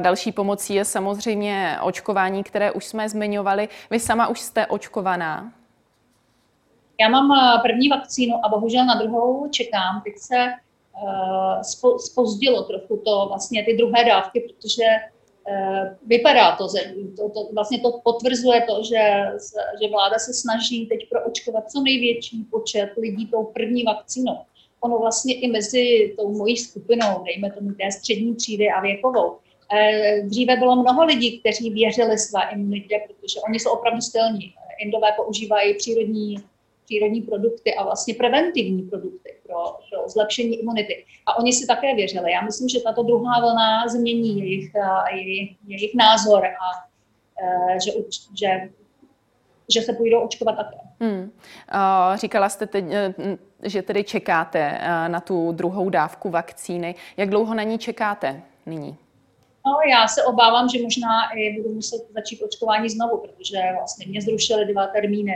Další 0.01 0.33
pomocí 0.33 0.75
je 0.75 0.85
samozřejmě 0.85 1.77
očkování, 1.83 2.45
které 2.45 2.73
už 2.73 2.85
jsme 2.85 3.09
zmiňovali. 3.09 3.69
Vy 3.91 4.01
sama 4.01 4.29
už 4.29 4.41
jste 4.41 4.67
očkovaná? 4.67 5.53
Já 7.01 7.09
mám 7.09 7.33
eh, 7.33 7.61
první 7.63 7.89
vakcínu 7.89 8.47
a 8.47 8.49
bohužel 8.49 8.87
na 8.87 8.95
druhou 8.95 9.49
čekám. 9.51 10.03
Teď 10.05 10.13
se 10.17 10.53
uh, 11.03 11.97
spozdilo 11.99 12.63
trochu 12.63 13.03
to 13.05 13.27
vlastně 13.29 13.65
ty 13.65 13.77
druhé 13.77 14.05
dávky, 14.05 14.41
protože 14.41 14.85
vypadá 16.07 16.57
to, 16.57 16.69
to, 17.17 17.29
to, 17.29 17.49
vlastně 17.55 17.81
to 17.81 18.01
potvrzuje 18.05 18.61
to, 18.69 18.83
že, 18.83 19.25
že 19.83 19.91
vláda 19.91 20.19
se 20.19 20.35
snaží 20.35 20.87
teď 20.87 21.09
proočkovat 21.09 21.71
co 21.71 21.83
největší 21.83 22.45
počet 22.51 22.93
lidí 22.97 23.27
tou 23.27 23.45
první 23.45 23.83
vakcínou. 23.83 24.39
Ono 24.85 24.99
vlastně 24.99 25.35
i 25.35 25.49
mezi 25.49 26.15
tou 26.19 26.39
mojí 26.39 26.57
skupinou, 26.57 27.25
dejme 27.25 27.51
tomu 27.51 27.73
té 27.73 27.93
střední 27.93 28.37
třídy 28.37 28.71
a 28.71 28.81
věkovou, 28.81 29.39
dříve 30.23 30.57
bylo 30.57 30.77
mnoho 30.77 31.05
lidí, 31.05 31.41
kteří 31.41 31.71
věřili 31.71 32.19
své 32.19 32.41
imunitě, 32.53 33.01
protože 33.07 33.41
oni 33.49 33.61
jsou 33.61 33.71
opravdu 33.71 34.01
stylní. 34.01 34.55
Indové 34.85 35.09
používají 35.17 35.75
přírodní 35.75 36.37
přírodní 36.85 37.21
produkty 37.21 37.75
a 37.75 37.85
vlastně 37.85 38.15
preventivní 38.15 38.83
produkty 38.83 39.35
pro, 39.47 39.57
pro 39.91 40.09
zlepšení 40.09 40.61
imunity. 40.61 41.05
A 41.27 41.39
oni 41.39 41.53
si 41.53 41.67
také 41.67 41.95
věřili. 41.95 42.33
Já 42.33 42.41
myslím, 42.41 42.69
že 42.69 42.81
tato 42.81 43.03
druhá 43.03 43.41
vlna 43.41 43.89
změní 43.89 44.41
jejich, 44.41 44.73
jejich, 45.15 45.57
jejich 45.67 45.95
názor 45.95 46.47
a 46.47 46.93
že, 47.85 47.93
že, 48.39 48.69
že 49.75 49.83
se 49.83 49.93
půjdou 49.93 50.21
očkovat 50.21 50.57
také. 50.57 50.77
Hmm. 51.01 51.33
Říkala 52.15 52.49
jste 52.49 52.67
teď, 52.67 52.85
že 53.63 53.83
tedy 53.83 54.05
čekáte 54.05 54.59
e, 54.59 55.09
na 55.09 55.21
tu 55.21 55.53
druhou 55.53 55.91
dávku 55.91 56.31
vakcíny. 56.31 56.95
Jak 57.17 57.31
dlouho 57.31 57.55
na 57.55 57.63
ní 57.63 57.79
čekáte 57.79 58.43
nyní? 58.67 58.97
No, 59.67 59.73
já 59.91 60.09
se 60.09 60.25
obávám, 60.25 60.69
že 60.69 60.83
možná 60.83 61.31
i 61.37 61.63
budu 61.63 61.75
muset 61.75 62.03
začít 62.15 62.43
očkování 62.43 62.89
znovu, 62.89 63.19
protože 63.19 63.59
vlastně 63.79 64.07
mě 64.07 64.23
zrušili 64.23 64.73
dva 64.73 64.87
termíny 64.87 65.33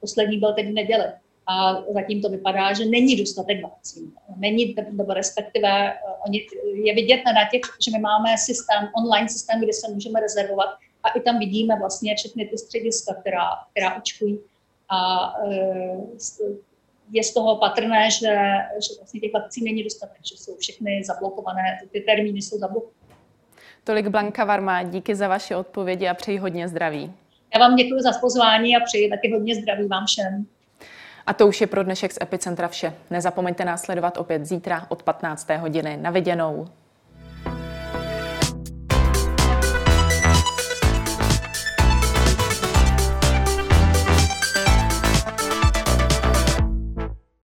poslední 0.00 0.38
byl 0.38 0.54
tedy 0.54 0.72
neděle. 0.72 1.12
A 1.46 1.82
zatím 1.94 2.22
to 2.22 2.28
vypadá, 2.28 2.72
že 2.72 2.84
není 2.84 3.16
dostatek 3.16 3.62
vakcín. 3.62 4.12
Není, 4.36 4.74
nebo 4.90 5.14
respektive 5.14 5.98
oni, 6.26 6.46
je 6.74 6.94
vidět 6.94 7.22
na 7.24 7.48
těch, 7.50 7.60
že 7.84 7.90
my 7.90 7.98
máme 7.98 8.38
systém, 8.38 8.88
online 8.96 9.28
systém, 9.28 9.60
kde 9.60 9.72
se 9.72 9.92
můžeme 9.92 10.20
rezervovat 10.20 10.68
a 11.02 11.08
i 11.08 11.20
tam 11.20 11.38
vidíme 11.38 11.78
vlastně 11.78 12.16
všechny 12.16 12.46
ty 12.46 12.58
střediska, 12.58 13.14
která, 13.14 13.48
která 13.70 13.96
očkují. 13.96 14.40
A 14.88 15.32
e, 15.52 15.96
je 17.10 17.24
z 17.24 17.34
toho 17.34 17.56
patrné, 17.56 18.10
že, 18.10 18.36
že 18.74 18.94
vlastně 18.98 19.20
těch 19.20 19.32
vakcín 19.32 19.64
není 19.64 19.84
dostatek, 19.84 20.18
že 20.22 20.36
jsou 20.36 20.56
všechny 20.56 21.02
zablokované, 21.04 21.78
ty 21.92 22.00
termíny 22.00 22.42
jsou 22.42 22.58
zablokované. 22.58 23.00
Tolik 23.84 24.08
Blanka 24.08 24.44
Varma, 24.44 24.82
díky 24.82 25.14
za 25.14 25.28
vaše 25.28 25.56
odpovědi 25.56 26.08
a 26.08 26.14
přeji 26.14 26.38
hodně 26.38 26.68
zdraví. 26.68 27.12
Já 27.54 27.60
vám 27.60 27.76
děkuji 27.76 28.00
za 28.02 28.12
pozvání 28.20 28.76
a 28.76 28.80
přeji 28.80 29.10
taky 29.10 29.32
hodně 29.32 29.54
zdraví 29.54 29.88
vám 29.88 30.06
všem. 30.06 30.46
A 31.26 31.32
to 31.32 31.46
už 31.46 31.60
je 31.60 31.66
pro 31.66 31.82
dnešek 31.82 32.12
z 32.12 32.18
Epicentra 32.22 32.68
vše. 32.68 32.94
Nezapomeňte 33.10 33.64
následovat 33.64 34.16
opět 34.16 34.46
zítra 34.46 34.86
od 34.88 35.02
15. 35.02 35.50
hodiny. 35.50 35.96
Na 35.96 36.10
viděnou. 36.10 36.68